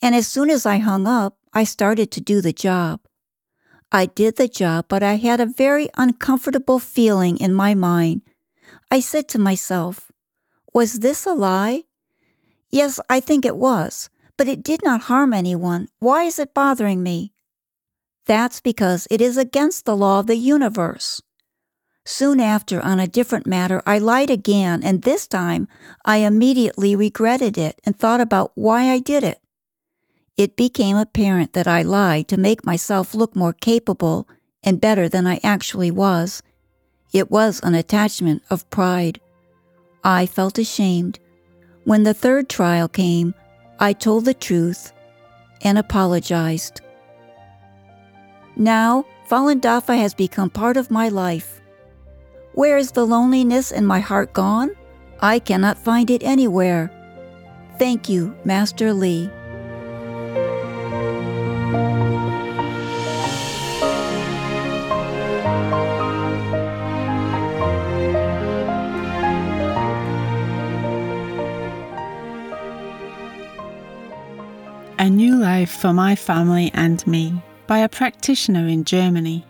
And 0.02 0.14
as 0.14 0.28
soon 0.28 0.50
as 0.50 0.66
I 0.66 0.80
hung 0.80 1.08
up, 1.08 1.38
I 1.54 1.64
started 1.64 2.12
to 2.12 2.20
do 2.20 2.42
the 2.42 2.52
job. 2.52 3.00
I 3.90 4.06
did 4.06 4.36
the 4.36 4.50
job, 4.50 4.88
but 4.90 5.02
I 5.02 5.16
had 5.16 5.40
a 5.40 5.46
very 5.46 5.88
uncomfortable 5.96 6.80
feeling 6.80 7.38
in 7.38 7.54
my 7.54 7.74
mind. 7.74 8.24
I 8.92 9.00
said 9.00 9.30
to 9.30 9.40
myself, 9.40 10.12
Was 10.74 11.00
this 11.00 11.26
a 11.26 11.32
lie? 11.32 11.84
Yes, 12.70 13.00
I 13.10 13.22
think 13.22 13.46
it 13.46 13.56
was, 13.56 14.10
but 14.36 14.50
it 14.50 14.62
did 14.62 14.84
not 14.84 15.04
harm 15.04 15.32
anyone. 15.32 15.88
Why 16.00 16.24
is 16.24 16.38
it 16.38 16.54
bothering 16.54 17.02
me? 17.02 17.32
That's 18.26 18.62
because 18.62 19.08
it 19.10 19.22
is 19.22 19.38
against 19.38 19.86
the 19.86 19.96
law 19.96 20.20
of 20.20 20.28
the 20.28 20.36
universe. 20.36 21.22
Soon 22.06 22.40
after, 22.40 22.82
on 22.82 23.00
a 23.00 23.08
different 23.08 23.46
matter, 23.46 23.82
I 23.86 24.00
lied 24.00 24.30
again, 24.30 24.84
and 24.84 25.02
this 25.02 25.28
time 25.28 25.68
I 26.04 26.18
immediately 26.18 26.96
regretted 26.96 27.58
it 27.58 27.80
and 27.84 27.98
thought 27.98 28.22
about 28.22 28.52
why 28.56 28.90
I 28.92 29.00
did 29.00 29.24
it. 29.24 29.40
It 30.38 30.56
became 30.56 30.98
apparent 30.98 31.54
that 31.54 31.68
I 31.68 31.84
lied 31.84 32.28
to 32.30 32.38
make 32.38 32.66
myself 32.66 33.14
look 33.14 33.36
more 33.36 33.54
capable 33.54 34.28
and 34.64 34.82
better 34.82 35.08
than 35.08 35.28
I 35.28 35.40
actually 35.44 35.92
was. 35.92 36.42
It 37.14 37.30
was 37.30 37.60
an 37.62 37.76
attachment 37.76 38.42
of 38.50 38.70
pride. 38.70 39.20
I 40.04 40.26
felt 40.26 40.58
ashamed. 40.58 41.20
When 41.84 42.04
the 42.04 42.14
third 42.14 42.50
trial 42.50 42.88
came, 42.88 43.36
I 43.80 43.94
told 43.94 44.26
the 44.26 44.34
truth 44.34 44.92
and 45.62 45.78
apologized. 45.78 46.82
Now, 48.56 49.06
Falun 49.30 49.62
Dafa 49.62 49.98
has 49.98 50.14
become 50.14 50.50
part 50.50 50.78
of 50.78 50.92
my 50.92 51.08
life. 51.10 51.62
Where 52.54 52.78
is 52.78 52.92
the 52.92 53.06
loneliness 53.06 53.72
in 53.72 53.86
my 53.86 54.02
heart 54.02 54.34
gone? 54.34 54.72
I 55.22 55.40
cannot 55.40 55.78
find 55.78 56.10
it 56.10 56.22
anywhere. 56.24 56.92
Thank 57.80 58.10
you, 58.10 58.36
Master 58.44 58.94
Li. 58.94 59.30
A 75.00 75.10
New 75.10 75.38
Life 75.38 75.72
for 75.72 75.94
My 75.94 76.16
Family 76.16 76.70
and 76.76 77.06
Me 77.08 77.42
by 77.72 77.80
a 77.80 77.88
practitioner 77.88 78.68
in 78.68 78.84
Germany. 78.84 79.46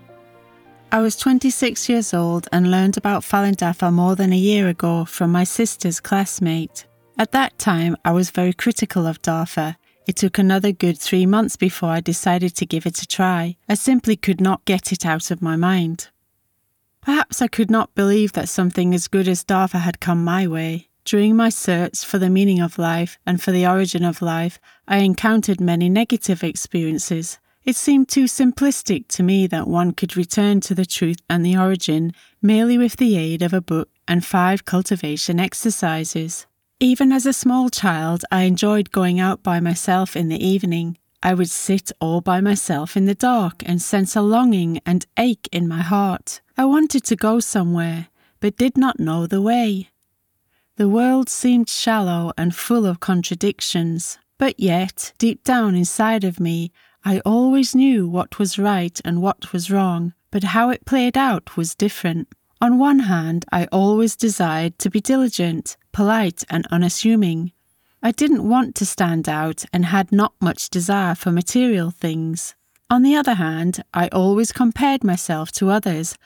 I 0.92 1.02
was 1.02 1.16
26 1.16 1.90
years 1.90 2.14
old 2.14 2.48
and 2.52 2.70
learned 2.70 2.96
about 2.96 3.24
Falun 3.24 3.56
Dafa 3.56 3.92
more 3.92 4.16
than 4.16 4.32
a 4.32 4.38
year 4.38 4.68
ago 4.68 5.06
from 5.06 5.32
my 5.32 5.44
sister's 5.44 6.00
classmate. 6.00 6.86
At 7.18 7.32
that 7.32 7.58
time, 7.58 7.98
I 8.06 8.12
was 8.12 8.30
very 8.30 8.54
critical 8.54 9.08
of 9.08 9.24
Dafa. 9.24 9.76
It 10.06 10.18
took 10.18 10.38
another 10.38 10.72
good 10.72 11.00
three 11.00 11.26
months 11.26 11.56
before 11.56 11.90
I 11.90 12.00
decided 12.00 12.56
to 12.58 12.66
give 12.68 12.86
it 12.86 13.02
a 13.02 13.08
try. 13.08 13.58
I 13.68 13.74
simply 13.74 14.16
could 14.16 14.40
not 14.40 14.66
get 14.66 14.92
it 14.92 15.04
out 15.04 15.32
of 15.32 15.42
my 15.42 15.56
mind. 15.56 16.10
Perhaps 17.02 17.42
I 17.42 17.48
could 17.48 17.72
not 17.72 17.96
believe 17.96 18.34
that 18.34 18.50
something 18.50 18.94
as 18.94 19.08
good 19.08 19.28
as 19.28 19.44
Dafa 19.44 19.80
had 19.80 20.00
come 20.00 20.24
my 20.24 20.46
way. 20.48 20.90
During 21.06 21.36
my 21.36 21.50
search 21.50 22.06
for 22.06 22.20
the 22.20 22.30
meaning 22.30 22.60
of 22.60 22.78
life 22.78 23.18
and 23.26 23.42
for 23.42 23.52
the 23.52 23.66
origin 23.66 24.06
of 24.06 24.22
life, 24.22 24.60
I 24.88 24.98
encountered 24.98 25.60
many 25.60 25.90
negative 25.90 26.44
experiences. 26.44 27.40
It 27.64 27.76
seemed 27.76 28.10
too 28.10 28.26
simplistic 28.26 29.08
to 29.10 29.24
me 29.24 29.46
that 29.48 29.68
one 29.68 29.92
could 29.92 30.18
return 30.18 30.62
to 30.62 30.74
the 30.74 30.86
truth 30.86 31.20
and 31.30 31.46
the 31.46 31.58
origin 31.58 32.14
merely 32.42 32.78
with 32.78 32.96
the 32.96 33.18
aid 33.18 33.44
of 33.44 33.54
a 33.54 33.62
book 33.62 33.90
and 34.08 34.26
five 34.26 34.66
cultivation 34.66 35.40
exercises. 35.40 36.48
Even 36.80 37.12
as 37.12 37.28
a 37.28 37.34
small 37.34 37.70
child, 37.70 38.26
I 38.32 38.44
enjoyed 38.44 38.92
going 38.92 39.20
out 39.20 39.44
by 39.44 39.60
myself 39.60 40.16
in 40.16 40.30
the 40.30 40.44
evening. 40.44 40.98
I 41.22 41.36
would 41.36 41.52
sit 41.52 41.92
all 42.02 42.22
by 42.22 42.42
myself 42.42 42.98
in 42.98 43.06
the 43.06 43.14
dark 43.14 43.62
and 43.68 43.80
sense 43.80 44.16
a 44.16 44.22
longing 44.24 44.82
and 44.84 45.06
ache 45.18 45.48
in 45.52 45.68
my 45.68 45.82
heart. 45.82 46.42
I 46.58 46.66
wanted 46.66 47.04
to 47.04 47.16
go 47.16 47.40
somewhere, 47.40 48.08
but 48.40 48.58
did 48.58 48.76
not 48.76 49.00
know 49.00 49.28
the 49.28 49.42
way. 49.42 49.90
The 50.78 50.90
world 50.90 51.30
seemed 51.30 51.70
shallow 51.70 52.34
and 52.40 52.56
full 52.56 52.88
of 52.88 53.00
contradictions, 53.00 54.18
but 54.40 54.60
yet, 54.60 55.14
deep 55.20 55.44
down 55.44 55.76
inside 55.76 56.24
of 56.24 56.40
me, 56.40 56.72
I 57.04 57.20
always 57.26 57.74
knew 57.74 58.08
what 58.08 58.38
was 58.38 58.60
right 58.60 59.02
and 59.04 59.24
what 59.24 59.52
was 59.52 59.72
wrong, 59.72 60.14
but 60.30 60.44
how 60.44 60.70
it 60.70 60.86
played 60.86 61.18
out 61.18 61.58
was 61.58 61.74
different. 61.74 62.28
On 62.62 62.78
one 62.78 63.00
hand, 63.00 63.44
I 63.52 63.66
always 63.72 64.16
desired 64.16 64.78
to 64.80 64.90
be 64.92 65.02
diligent, 65.02 65.78
polite, 65.92 66.44
and 66.48 66.68
unassuming. 66.70 67.54
I 68.04 68.12
didn't 68.12 68.48
want 68.48 68.76
to 68.76 68.86
stand 68.86 69.28
out 69.28 69.66
and 69.74 69.86
had 69.86 70.12
not 70.12 70.34
much 70.40 70.70
desire 70.70 71.16
for 71.16 71.32
material 71.32 71.90
things. 71.90 72.54
On 72.92 73.02
the 73.02 73.16
other 73.16 73.34
hand, 73.34 73.84
I 73.96 74.08
always 74.10 74.52
compared 74.52 75.04
myself 75.04 75.52
to 75.54 75.72
others. 75.72 76.20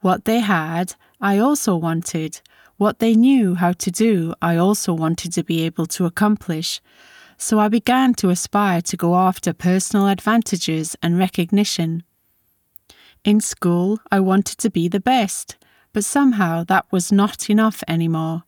What 0.00 0.24
they 0.24 0.40
had, 0.40 0.94
I 1.20 1.38
also 1.38 1.76
wanted. 1.76 2.40
What 2.78 2.98
they 2.98 3.14
knew 3.14 3.54
how 3.54 3.72
to 3.72 3.90
do, 3.92 4.34
I 4.42 4.56
also 4.56 4.92
wanted 4.92 5.32
to 5.34 5.44
be 5.44 5.62
able 5.62 5.86
to 5.86 6.04
accomplish 6.04 6.80
so 7.38 7.58
I 7.58 7.68
began 7.68 8.14
to 8.14 8.30
aspire 8.30 8.80
to 8.82 8.96
go 8.96 9.14
after 9.14 9.52
personal 9.52 10.08
advantages 10.08 10.96
and 11.02 11.18
recognition. 11.18 12.02
In 13.24 13.40
school, 13.40 14.00
I 14.10 14.20
wanted 14.20 14.58
to 14.58 14.70
be 14.70 14.88
the 14.88 15.00
best, 15.00 15.56
but 15.92 16.04
somehow 16.04 16.64
that 16.64 16.86
was 16.90 17.12
not 17.12 17.50
enough 17.50 17.82
anymore. 17.88 18.44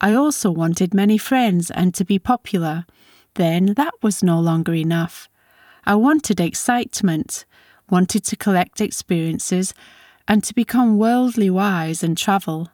I 0.00 0.14
also 0.14 0.50
wanted 0.50 0.94
many 0.94 1.18
friends 1.18 1.70
and 1.70 1.94
to 1.94 2.04
be 2.04 2.18
popular. 2.18 2.86
Then 3.34 3.74
that 3.74 3.94
was 4.02 4.22
no 4.22 4.40
longer 4.40 4.74
enough. 4.74 5.28
I 5.84 5.94
wanted 5.94 6.40
excitement, 6.40 7.44
wanted 7.88 8.24
to 8.24 8.36
collect 8.36 8.80
experiences, 8.80 9.74
and 10.28 10.44
to 10.44 10.54
become 10.54 10.98
worldly 10.98 11.50
wise 11.50 12.02
and 12.02 12.16
travel. 12.16 12.68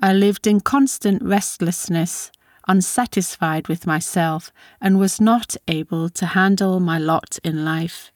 I 0.00 0.12
lived 0.12 0.46
in 0.46 0.60
constant 0.60 1.22
restlessness 1.22 2.30
unsatisfied 2.68 3.68
with 3.68 3.86
myself, 3.86 4.52
and 4.80 4.98
was 4.98 5.20
not 5.20 5.56
able 5.68 6.08
to 6.10 6.26
handle 6.26 6.80
my 6.80 6.98
lot 6.98 7.38
in 7.44 7.64
life. 7.64 8.10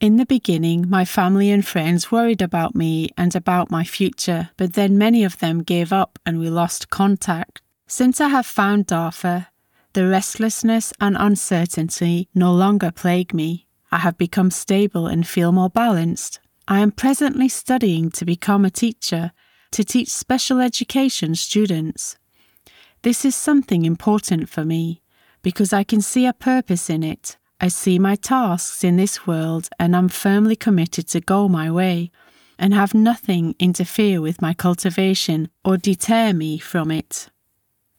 In 0.00 0.16
the 0.16 0.26
beginning, 0.26 0.90
my 0.90 1.04
family 1.04 1.50
and 1.50 1.64
friends 1.64 2.10
worried 2.10 2.42
about 2.42 2.74
me 2.74 3.10
and 3.16 3.36
about 3.36 3.70
my 3.70 3.84
future, 3.84 4.50
but 4.56 4.72
then 4.72 4.98
many 4.98 5.22
of 5.22 5.38
them 5.38 5.62
gave 5.62 5.92
up 5.92 6.18
and 6.26 6.40
we 6.40 6.50
lost 6.50 6.90
contact. 6.90 7.62
Since 7.86 8.20
I 8.20 8.28
have 8.28 8.46
found 8.46 8.88
Dafa, 8.88 9.46
the 9.92 10.08
restlessness 10.08 10.92
and 11.00 11.16
uncertainty 11.18 12.28
no 12.34 12.52
longer 12.52 12.90
plague 12.90 13.34
me. 13.34 13.66
I 13.90 13.98
have 13.98 14.16
become 14.16 14.50
stable 14.50 15.06
and 15.06 15.28
feel 15.28 15.52
more 15.52 15.68
balanced. 15.68 16.40
I 16.66 16.80
am 16.80 16.92
presently 16.92 17.48
studying 17.48 18.10
to 18.12 18.24
become 18.24 18.64
a 18.64 18.70
teacher, 18.70 19.32
to 19.72 19.84
teach 19.84 20.08
special 20.08 20.60
education 20.60 21.34
students. 21.34 22.16
This 23.02 23.24
is 23.24 23.34
something 23.34 23.84
important 23.84 24.48
for 24.48 24.64
me 24.64 25.02
because 25.42 25.72
I 25.72 25.82
can 25.82 26.00
see 26.00 26.24
a 26.24 26.32
purpose 26.32 26.88
in 26.88 27.02
it. 27.02 27.36
I 27.60 27.66
see 27.66 27.98
my 27.98 28.14
tasks 28.14 28.84
in 28.84 28.96
this 28.96 29.26
world 29.26 29.68
and 29.80 29.96
I'm 29.96 30.08
firmly 30.08 30.54
committed 30.54 31.08
to 31.08 31.20
go 31.20 31.48
my 31.48 31.68
way 31.68 32.12
and 32.60 32.72
have 32.72 32.94
nothing 32.94 33.56
interfere 33.58 34.20
with 34.20 34.40
my 34.40 34.54
cultivation 34.54 35.48
or 35.64 35.76
deter 35.76 36.32
me 36.32 36.58
from 36.58 36.92
it. 36.92 37.28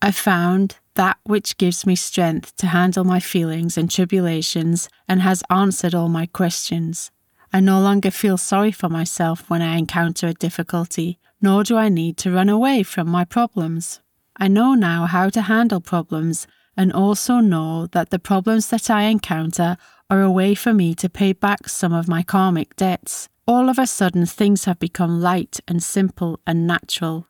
I 0.02 0.12
found 0.12 0.78
that 0.96 1.18
which 1.24 1.58
gives 1.58 1.86
me 1.86 1.98
strength 1.98 2.56
to 2.58 2.68
handle 2.68 3.04
my 3.04 3.20
feelings 3.20 3.78
and 3.78 3.92
tribulations 3.92 4.88
and 5.08 5.22
has 5.22 5.44
answered 5.50 5.94
all 5.94 6.08
my 6.08 6.28
questions. 6.28 7.12
I 7.52 7.60
no 7.60 7.82
longer 7.82 8.10
feel 8.10 8.38
sorry 8.38 8.72
for 8.72 8.88
myself 8.88 9.50
when 9.50 9.62
I 9.62 9.76
encounter 9.76 10.28
a 10.28 10.34
difficulty, 10.34 11.20
nor 11.42 11.66
do 11.66 11.76
I 11.76 11.90
need 11.90 12.16
to 12.20 12.32
run 12.32 12.48
away 12.48 12.84
from 12.84 13.10
my 13.10 13.26
problems. 13.26 14.00
I 14.38 14.48
know 14.48 14.74
now 14.74 15.06
how 15.06 15.30
to 15.30 15.42
handle 15.44 15.80
problems 15.80 16.48
and 16.76 16.92
also 16.92 17.40
know 17.40 17.88
that 17.88 18.10
the 18.10 18.20
problems 18.20 18.70
that 18.70 18.90
I 18.90 19.04
encounter 19.04 19.78
are 20.10 20.22
a 20.22 20.32
way 20.32 20.56
for 20.56 20.74
me 20.74 20.96
to 20.96 21.10
pay 21.10 21.34
back 21.34 21.68
some 21.70 21.94
of 21.94 22.08
my 22.08 22.24
karmic 22.24 22.76
debts. 22.76 23.30
All 23.48 23.70
of 23.70 23.78
a 23.78 23.88
sudden, 23.88 24.26
things 24.26 24.66
have 24.66 24.80
become 24.80 25.22
light 25.22 25.60
and 25.68 25.84
simple 25.84 26.40
and 26.48 26.66
natural. 26.66 27.28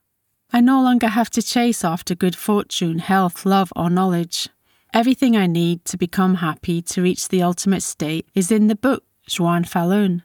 I 0.51 0.61
no 0.61 0.81
longer 0.81 1.07
have 1.07 1.29
to 1.31 1.41
chase 1.41 1.83
after 1.83 2.13
good 2.13 2.35
fortune, 2.35 2.99
health, 2.99 3.45
love, 3.45 3.73
or 3.75 3.89
knowledge. 3.89 4.49
Everything 4.93 5.35
I 5.35 5.47
need 5.47 5.85
to 5.85 5.97
become 5.97 6.35
happy 6.35 6.81
to 6.83 7.01
reach 7.01 7.27
the 7.27 7.41
ultimate 7.41 7.81
state 7.81 8.29
is 8.35 8.51
in 8.51 8.67
the 8.67 8.75
book 8.75 9.03
Zhuan 9.27 9.65
Falun. 9.67 10.21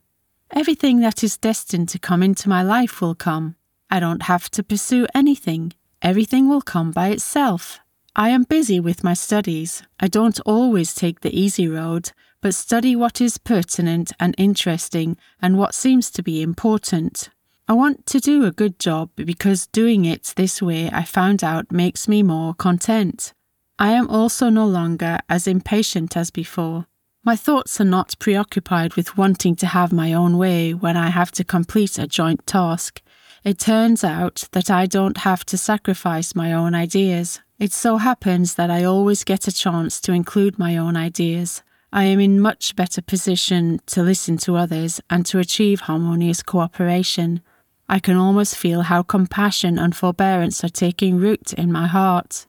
Everything 0.52 1.00
that 1.00 1.24
is 1.24 1.38
destined 1.38 1.88
to 1.88 1.98
come 1.98 2.22
into 2.22 2.48
my 2.48 2.62
life 2.62 3.00
will 3.00 3.14
come. 3.14 3.56
I 3.90 4.00
don't 4.00 4.24
have 4.24 4.50
to 4.50 4.62
pursue 4.62 5.06
anything. 5.14 5.72
Everything 6.00 6.48
will 6.48 6.62
come 6.62 6.92
by 6.92 7.08
itself. 7.08 7.80
I 8.14 8.28
am 8.30 8.44
busy 8.44 8.78
with 8.80 9.02
my 9.02 9.14
studies. 9.14 9.82
I 9.98 10.08
don't 10.08 10.40
always 10.46 10.94
take 10.94 11.20
the 11.20 11.36
easy 11.36 11.68
road, 11.68 12.12
but 12.40 12.54
study 12.54 12.94
what 12.94 13.20
is 13.20 13.38
pertinent 13.38 14.12
and 14.20 14.34
interesting 14.38 15.16
and 15.42 15.58
what 15.58 15.74
seems 15.74 16.10
to 16.12 16.22
be 16.22 16.40
important. 16.40 17.30
I 17.66 17.72
want 17.72 18.06
to 18.06 18.20
do 18.20 18.44
a 18.44 18.52
good 18.52 18.78
job 18.78 19.10
because 19.16 19.66
doing 19.66 20.04
it 20.04 20.32
this 20.36 20.62
way 20.62 20.88
I 20.90 21.02
found 21.02 21.42
out 21.44 21.72
makes 21.72 22.08
me 22.08 22.22
more 22.22 22.54
content. 22.54 23.32
I 23.78 23.90
am 23.90 24.08
also 24.08 24.48
no 24.48 24.66
longer 24.66 25.18
as 25.28 25.46
impatient 25.46 26.16
as 26.16 26.30
before. 26.30 26.86
My 27.24 27.36
thoughts 27.36 27.80
are 27.80 27.84
not 27.84 28.18
preoccupied 28.18 28.94
with 28.94 29.18
wanting 29.18 29.54
to 29.56 29.66
have 29.66 29.92
my 29.92 30.12
own 30.12 30.38
way 30.38 30.72
when 30.72 30.96
I 30.96 31.10
have 31.10 31.30
to 31.32 31.44
complete 31.44 31.98
a 31.98 32.06
joint 32.06 32.46
task. 32.46 33.02
It 33.44 33.58
turns 33.58 34.04
out 34.04 34.48
that 34.52 34.70
I 34.70 34.86
don't 34.86 35.18
have 35.18 35.44
to 35.46 35.56
sacrifice 35.56 36.34
my 36.34 36.52
own 36.52 36.74
ideas. 36.74 37.40
It 37.58 37.72
so 37.72 37.96
happens 37.96 38.54
that 38.54 38.70
I 38.70 38.84
always 38.84 39.24
get 39.24 39.48
a 39.48 39.52
chance 39.52 40.00
to 40.02 40.12
include 40.12 40.58
my 40.58 40.76
own 40.76 40.96
ideas. 40.96 41.62
I 41.92 42.04
am 42.04 42.20
in 42.20 42.40
much 42.40 42.76
better 42.76 43.00
position 43.00 43.80
to 43.86 44.02
listen 44.02 44.36
to 44.38 44.56
others 44.56 45.00
and 45.08 45.24
to 45.26 45.38
achieve 45.38 45.80
harmonious 45.80 46.42
cooperation. 46.42 47.40
I 47.88 47.98
can 47.98 48.16
almost 48.16 48.56
feel 48.56 48.82
how 48.82 49.02
compassion 49.02 49.78
and 49.78 49.96
forbearance 49.96 50.62
are 50.62 50.68
taking 50.68 51.16
root 51.16 51.54
in 51.54 51.72
my 51.72 51.86
heart. 51.86 52.46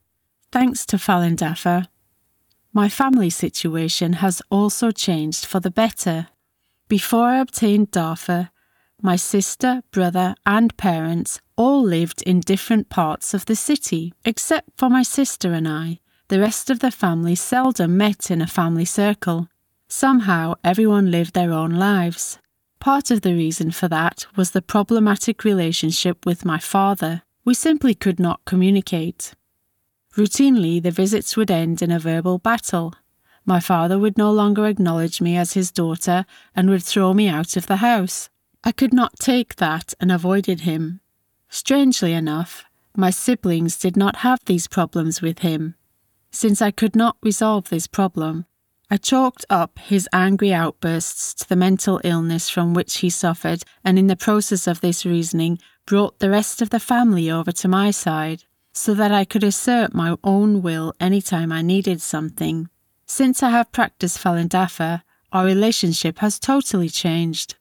Thanks 0.52 0.86
to 0.88 0.98
Falun 0.98 1.38
Dafa, 1.38 1.88
my 2.74 2.90
family 2.90 3.30
situation 3.30 4.14
has 4.14 4.42
also 4.52 4.92
changed 4.92 5.46
for 5.46 5.60
the 5.60 5.72
better. 5.72 6.28
Before 6.88 7.26
I 7.26 7.40
obtained 7.40 7.92
Dafa, 7.92 8.50
my 9.02 9.16
sister, 9.16 9.82
brother, 9.92 10.36
and 10.46 10.76
parents 10.78 11.40
all 11.56 11.82
lived 11.82 12.22
in 12.24 12.40
different 12.40 12.90
parts 12.90 13.34
of 13.34 13.46
the 13.46 13.56
city. 13.56 14.14
Except 14.26 14.70
for 14.78 14.90
my 14.90 15.04
sister 15.04 15.54
and 15.54 15.68
I, 15.68 16.00
the 16.28 16.40
rest 16.40 16.70
of 16.70 16.80
the 16.80 16.92
family 16.92 17.36
seldom 17.36 17.98
met 17.98 18.30
in 18.30 18.42
a 18.42 18.48
family 18.48 18.86
circle. 18.86 19.50
Somehow, 19.88 20.56
everyone 20.64 21.12
lived 21.12 21.34
their 21.34 21.52
own 21.52 21.72
lives. 21.72 22.40
Part 22.80 23.12
of 23.12 23.22
the 23.22 23.34
reason 23.34 23.72
for 23.72 23.88
that 23.88 24.26
was 24.36 24.52
the 24.52 24.62
problematic 24.62 25.44
relationship 25.44 26.26
with 26.26 26.46
my 26.46 26.60
father. 26.60 27.24
We 27.44 27.54
simply 27.54 27.96
could 27.96 28.20
not 28.20 28.46
communicate. 28.46 29.34
Routinely, 30.16 30.82
the 30.82 30.92
visits 30.92 31.36
would 31.36 31.52
end 31.52 31.82
in 31.82 31.92
a 31.92 32.00
verbal 32.00 32.38
battle. 32.38 32.94
My 33.46 33.60
father 33.60 33.98
would 33.98 34.18
no 34.18 34.32
longer 34.32 34.68
acknowledge 34.68 35.22
me 35.22 35.36
as 35.36 35.54
his 35.54 35.72
daughter 35.72 36.26
and 36.56 36.70
would 36.70 36.84
throw 36.84 37.14
me 37.14 37.28
out 37.28 37.58
of 37.58 37.68
the 37.68 37.78
house. 37.78 38.30
I 38.64 38.72
could 38.72 38.94
not 38.94 39.20
take 39.20 39.56
that 39.56 39.94
and 40.00 40.12
avoided 40.12 40.62
him. 40.62 41.02
Strangely 41.50 42.14
enough, 42.14 42.66
my 42.96 43.10
siblings 43.10 43.78
did 43.78 43.96
not 43.96 44.18
have 44.18 44.40
these 44.46 44.68
problems 44.68 45.22
with 45.22 45.40
him. 45.40 45.76
Since 46.32 46.62
I 46.62 46.72
could 46.72 46.96
not 46.96 47.18
resolve 47.24 47.70
this 47.70 47.88
problem, 47.88 48.46
I 48.92 48.98
chalked 48.98 49.46
up 49.50 49.80
his 49.80 50.10
angry 50.12 50.52
outbursts 50.52 51.34
to 51.36 51.48
the 51.48 51.56
mental 51.56 52.02
illness 52.04 52.50
from 52.50 52.74
which 52.74 52.98
he 52.98 53.10
suffered, 53.10 53.64
and 53.84 53.98
in 53.98 54.08
the 54.08 54.16
process 54.16 54.68
of 54.68 54.82
this 54.82 55.06
reasoning, 55.06 55.60
brought 55.86 56.20
the 56.20 56.30
rest 56.30 56.62
of 56.62 56.72
the 56.72 56.80
family 56.80 57.32
over 57.32 57.52
to 57.52 57.68
my 57.68 57.92
side, 57.92 58.44
so 58.74 58.94
that 58.94 59.12
I 59.12 59.26
could 59.26 59.44
assert 59.44 59.94
my 59.94 60.18
own 60.24 60.62
will 60.62 60.94
any 61.00 61.22
time 61.22 61.52
I 61.52 61.62
needed 61.62 62.02
something. 62.02 62.70
Since 63.06 63.42
I 63.42 63.50
have 63.52 63.72
practiced 63.72 64.20
Falun 64.20 64.50
Dafa, 64.50 65.04
our 65.32 65.46
relationship 65.46 66.20
has 66.20 66.40
totally 66.40 66.90
changed. 66.90 67.56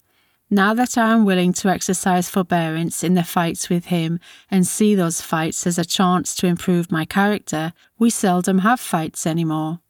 Now 0.51 0.73
that 0.75 0.97
I 0.97 1.13
am 1.13 1.27
willing 1.27 1.53
to 1.55 1.69
exercise 1.69 2.31
forbearance 2.31 3.05
in 3.05 3.13
the 3.13 3.23
fights 3.23 3.69
with 3.69 3.87
him 3.87 4.19
and 4.51 4.67
see 4.67 4.95
those 4.95 5.21
fights 5.21 5.67
as 5.67 5.79
a 5.79 5.85
chance 5.85 6.35
to 6.37 6.47
improve 6.47 6.91
my 6.91 7.05
character, 7.05 7.75
we 7.99 8.09
seldom 8.09 8.61
have 8.61 8.81
fights 8.81 9.27
anymore. 9.27 9.81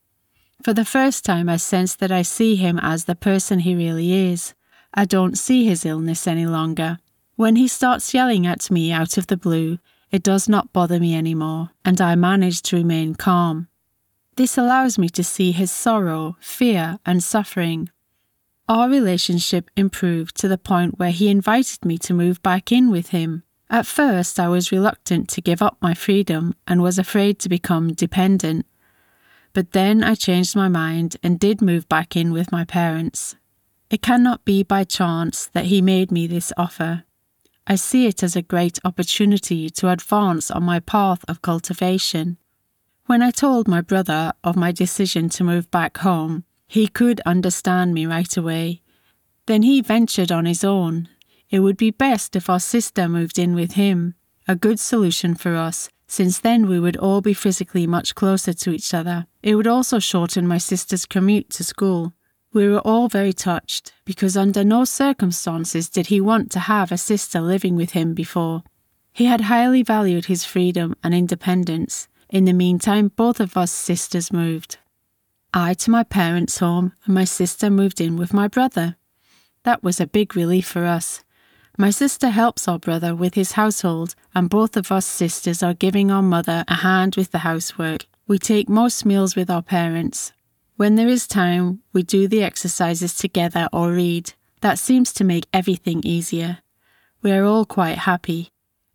For 0.65 0.75
the 0.75 0.85
first 0.85 1.25
time, 1.25 1.49
I 1.49 1.59
sense 1.59 1.95
that 1.95 2.11
I 2.11 2.23
see 2.23 2.57
him 2.57 2.81
as 2.83 3.05
the 3.05 3.15
person 3.15 3.61
he 3.61 3.77
really 3.77 4.13
is. 4.33 4.55
I 4.93 5.05
don't 5.05 5.39
see 5.39 5.65
his 5.65 5.87
illness 5.87 6.27
any 6.27 6.47
longer. 6.47 6.99
When 7.37 7.55
he 7.55 7.69
starts 7.69 8.13
yelling 8.13 8.45
at 8.45 8.69
me 8.69 8.91
out 8.91 9.17
of 9.17 9.29
the 9.29 9.37
blue, 9.37 9.79
it 10.11 10.25
does 10.25 10.49
not 10.49 10.73
bother 10.73 10.99
me 10.99 11.15
anymore, 11.15 11.71
and 11.85 12.01
I 12.01 12.17
manage 12.17 12.63
to 12.63 12.77
remain 12.77 13.15
calm. 13.15 13.69
This 14.35 14.59
allows 14.59 14.99
me 14.99 15.09
to 15.11 15.23
see 15.23 15.53
his 15.53 15.71
sorrow, 15.71 16.37
fear, 16.41 16.99
and 17.07 17.23
suffering. 17.23 17.91
Our 18.69 18.91
relationship 18.91 19.71
improved 19.77 20.37
to 20.37 20.49
the 20.49 20.59
point 20.59 20.99
where 20.99 21.11
he 21.11 21.29
invited 21.29 21.87
me 21.87 21.97
to 21.99 22.13
move 22.13 22.43
back 22.43 22.71
in 22.71 22.91
with 22.91 23.09
him. 23.09 23.43
At 23.71 23.87
first, 23.87 24.39
I 24.39 24.49
was 24.49 24.71
reluctant 24.71 25.31
to 25.31 25.41
give 25.41 25.63
up 25.63 25.79
my 25.81 25.95
freedom 25.95 26.55
and 26.67 26.83
was 26.83 26.99
afraid 26.99 27.39
to 27.41 27.49
become 27.49 27.95
dependent. 27.95 28.67
But 29.55 29.73
then 29.73 30.05
I 30.05 30.15
changed 30.15 30.55
my 30.55 30.69
mind 30.69 31.17
and 31.23 31.41
did 31.41 31.63
move 31.63 31.89
back 31.89 32.15
in 32.15 32.31
with 32.31 32.53
my 32.53 32.65
parents. 32.65 33.37
It 33.89 34.03
cannot 34.03 34.45
be 34.45 34.63
by 34.63 34.85
chance 34.85 35.47
that 35.47 35.67
he 35.67 35.81
made 35.81 36.13
me 36.13 36.27
this 36.27 36.53
offer. 36.59 37.05
I 37.67 37.77
see 37.77 38.07
it 38.07 38.23
as 38.23 38.37
a 38.37 38.43
great 38.43 38.79
opportunity 38.85 39.71
to 39.71 39.91
advance 39.91 40.51
on 40.51 40.63
my 40.63 40.81
path 40.81 41.25
of 41.27 41.41
cultivation. 41.41 42.37
When 43.07 43.23
I 43.23 43.31
told 43.31 43.67
my 43.67 43.81
brother 43.81 44.35
of 44.45 44.57
my 44.57 44.73
decision 44.73 45.31
to 45.31 45.45
move 45.45 45.71
back 45.71 45.99
home, 45.99 46.45
he 46.69 46.87
could 46.87 47.21
understand 47.27 47.95
me 47.95 48.07
right 48.07 48.37
away. 48.37 48.83
Then 49.47 49.63
he 49.63 49.81
ventured 49.81 50.31
on 50.31 50.45
his 50.45 50.63
own. 50.63 51.09
It 51.51 51.61
would 51.61 51.79
be 51.79 51.91
best 51.91 52.37
if 52.37 52.51
our 52.51 52.61
sister 52.61 53.09
moved 53.09 53.39
in 53.39 53.55
with 53.55 53.73
him. 53.73 54.15
A 54.47 54.55
good 54.55 54.79
solution 54.79 55.35
for 55.35 55.57
us, 55.57 55.89
since 56.07 56.39
then 56.39 56.69
we 56.69 56.79
would 56.79 56.97
all 56.99 57.23
be 57.23 57.33
physically 57.33 57.87
much 57.87 58.15
closer 58.15 58.53
to 58.53 58.71
each 58.71 58.93
other. 58.93 59.27
It 59.43 59.55
would 59.55 59.67
also 59.67 59.99
shorten 59.99 60.47
my 60.47 60.59
sister's 60.59 61.07
commute 61.07 61.49
to 61.51 61.65
school. 61.65 62.13
We 62.53 62.69
were 62.69 62.81
all 62.81 63.09
very 63.09 63.33
touched, 63.33 63.93
because 64.05 64.37
under 64.37 64.65
no 64.65 64.85
circumstances 64.85 65.89
did 65.89 66.07
he 66.07 66.21
want 66.21 66.51
to 66.53 66.61
have 66.61 66.93
a 66.93 66.99
sister 66.99 67.41
living 67.41 67.77
with 67.77 67.91
him 67.91 68.15
before. 68.15 68.63
He 69.13 69.27
had 69.27 69.43
highly 69.43 69.83
valued 69.83 70.27
his 70.27 70.45
freedom 70.45 70.95
and 71.03 71.15
independence. 71.15 72.09
In 72.31 72.45
the 72.45 72.53
meantime, 72.53 73.11
both 73.17 73.41
of 73.41 73.57
us 73.57 73.71
sisters 73.71 74.33
moved. 74.33 74.79
I 75.55 75.75
to 75.75 75.91
my 75.91 76.03
parents' 76.03 76.59
home, 76.59 76.93
and 77.05 77.15
my 77.15 77.25
sister 77.25 77.71
moved 77.71 78.01
in 78.01 78.17
with 78.17 78.35
my 78.35 78.49
brother. 78.49 78.97
That 79.65 79.83
was 79.83 80.01
a 80.01 80.07
big 80.07 80.37
relief 80.37 80.67
for 80.67 80.85
us. 80.85 81.25
My 81.79 81.91
sister 81.91 82.31
helps 82.31 82.69
our 82.69 82.79
brother 82.79 83.15
with 83.15 83.35
his 83.35 83.53
household, 83.53 84.15
and 84.35 84.51
both 84.51 84.77
of 84.77 84.93
us 84.93 85.07
sisters 85.07 85.63
are 85.63 85.75
giving 85.75 86.11
our 86.11 86.23
mother 86.23 86.65
a 86.69 86.75
hand 86.75 87.17
with 87.17 87.31
the 87.31 87.39
housework. 87.39 88.07
We 88.27 88.39
take 88.39 88.69
most 88.69 89.07
meals 89.07 89.37
with 89.37 89.49
our 89.49 89.63
parents. 89.63 90.33
When 90.77 90.97
there 90.97 91.09
is 91.09 91.27
time, 91.27 91.81
we 91.93 92.03
do 92.03 92.29
the 92.29 92.43
exercises 92.43 93.15
together 93.17 93.69
or 93.73 93.93
read. 93.93 94.33
That 94.61 94.79
seems 94.79 95.13
to 95.15 95.25
make 95.25 95.47
everything 95.53 96.03
easier. 96.05 96.59
We 97.23 97.33
are 97.33 97.45
all 97.45 97.65
quite 97.65 97.99
happy. 97.99 98.51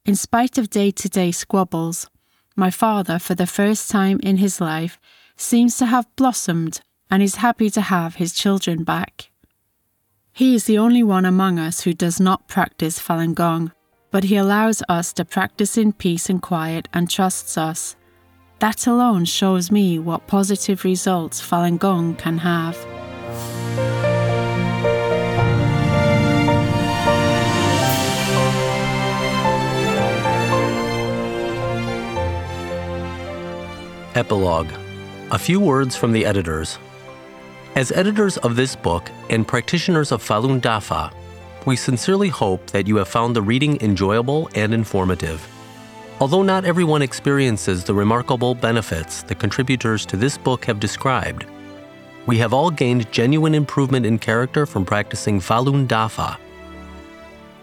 In 0.06 0.16
spite 0.16 0.58
of 0.58 0.70
day 0.70 0.92
to 0.92 1.10
day 1.10 1.32
squabbles, 1.32 2.10
my 2.56 2.70
father, 2.70 3.18
for 3.18 3.34
the 3.34 3.48
first 3.48 3.90
time 3.90 4.20
in 4.22 4.38
his 4.38 4.62
life, 4.62 5.00
seems 5.36 5.78
to 5.78 5.86
have 5.86 6.14
blossomed 6.16 6.82
and 7.10 7.22
is 7.22 7.36
happy 7.36 7.70
to 7.70 7.82
have 7.82 8.16
his 8.16 8.34
children 8.34 8.84
back. 8.84 9.30
He 10.32 10.56
is 10.56 10.66
the 10.66 10.80
only 10.80 11.04
one 11.04 11.26
among 11.26 11.60
us 11.60 11.82
who 11.82 11.94
does 11.94 12.20
not 12.20 12.48
practice 12.48 13.00
Falun 13.00 13.36
Gong, 13.36 13.72
but 14.10 14.26
he 14.26 14.36
allows 14.36 14.82
us 14.90 15.14
to 15.14 15.26
practice 15.26 15.78
in 15.78 15.94
peace 15.94 16.30
and 16.30 16.42
quiet 16.42 16.88
and 16.94 17.10
trusts 17.10 17.58
us. 17.58 17.96
That 18.60 18.88
alone 18.88 19.26
shows 19.26 19.70
me 19.70 20.00
what 20.00 20.28
positive 20.28 20.84
results 20.84 21.42
Falun 21.42 21.78
Gong 21.78 22.16
can 22.16 22.40
have. 22.40 22.78
Epilogue 34.16 34.83
a 35.34 35.40
few 35.40 35.60
words 35.60 35.96
from 35.96 36.12
the 36.12 36.28
editors. 36.28 36.78
As 37.74 37.92
editors 37.92 38.38
of 38.38 38.56
this 38.56 38.76
book 38.76 39.10
and 39.32 39.48
practitioners 39.48 40.12
of 40.12 40.22
Falun 40.22 40.62
Dafa, 40.62 41.12
we 41.66 41.76
sincerely 41.76 42.30
hope 42.30 42.68
that 42.68 42.86
you 42.88 42.98
have 42.98 43.08
found 43.08 43.36
the 43.36 43.42
reading 43.42 43.82
enjoyable 43.82 44.48
and 44.54 44.76
informative. 44.76 45.44
Although 46.20 46.44
not 46.44 46.66
everyone 46.66 47.02
experiences 47.02 47.84
the 47.84 47.96
remarkable 47.96 48.54
benefits 48.54 49.24
the 49.24 49.34
contributors 49.34 50.06
to 50.06 50.18
this 50.18 50.38
book 50.38 50.66
have 50.66 50.80
described, 50.80 51.48
we 52.28 52.38
have 52.38 52.54
all 52.54 52.70
gained 52.70 53.12
genuine 53.12 53.56
improvement 53.56 54.06
in 54.06 54.20
character 54.20 54.68
from 54.68 54.86
practicing 54.86 55.40
Falun 55.40 55.88
Dafa. 55.88 56.38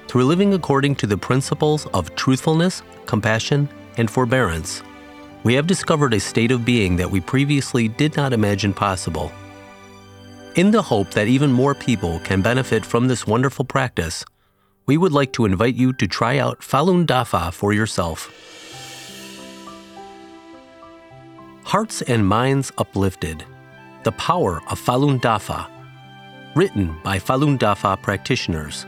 Through 0.09 0.25
living 0.25 0.55
according 0.55 0.97
to 0.97 1.07
the 1.07 1.17
principles 1.17 1.87
of 1.95 2.17
truthfulness, 2.17 2.83
compassion, 3.07 3.69
and 3.97 4.11
forbearance, 4.11 4.83
we 5.43 5.55
have 5.55 5.67
discovered 5.67 6.13
a 6.13 6.21
state 6.21 6.51
of 6.51 6.65
being 6.65 6.97
that 6.97 7.11
we 7.11 7.21
previously 7.21 7.89
did 7.89 8.17
not 8.17 8.33
imagine 8.33 8.75
possible. 8.75 9.33
In 10.57 10.71
the 10.71 10.83
hope 10.83 11.11
that 11.13 11.29
even 11.29 11.51
more 11.51 11.75
people 11.75 12.19
can 12.21 12.43
benefit 12.43 12.85
from 12.85 13.09
this 13.09 13.27
wonderful 13.27 13.65
practice, 13.65 14.25
we 14.87 14.97
would 14.99 15.13
like 15.13 15.33
to 15.35 15.47
invite 15.47 15.77
you 15.77 15.93
to 15.95 16.07
try 16.07 16.39
out 16.39 16.61
Falun 16.61 17.07
Dafa 17.07 17.53
for 17.53 17.73
yourself. 17.73 18.31
Hearts 21.65 22.03
and 22.03 22.27
Minds 22.27 22.73
Uplifted 22.79 23.45
The 24.03 24.13
Power 24.13 24.61
of 24.69 24.81
Falun 24.81 25.21
Dafa. 25.21 25.71
Written 26.57 26.99
by 27.05 27.19
Falun 27.19 27.57
Dafa 27.57 28.03
practitioners. 28.03 28.87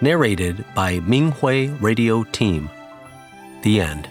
Narrated 0.00 0.64
by 0.74 0.98
Minghui 0.98 1.80
Radio 1.80 2.24
Team. 2.24 2.68
The 3.62 3.80
end. 3.80 4.08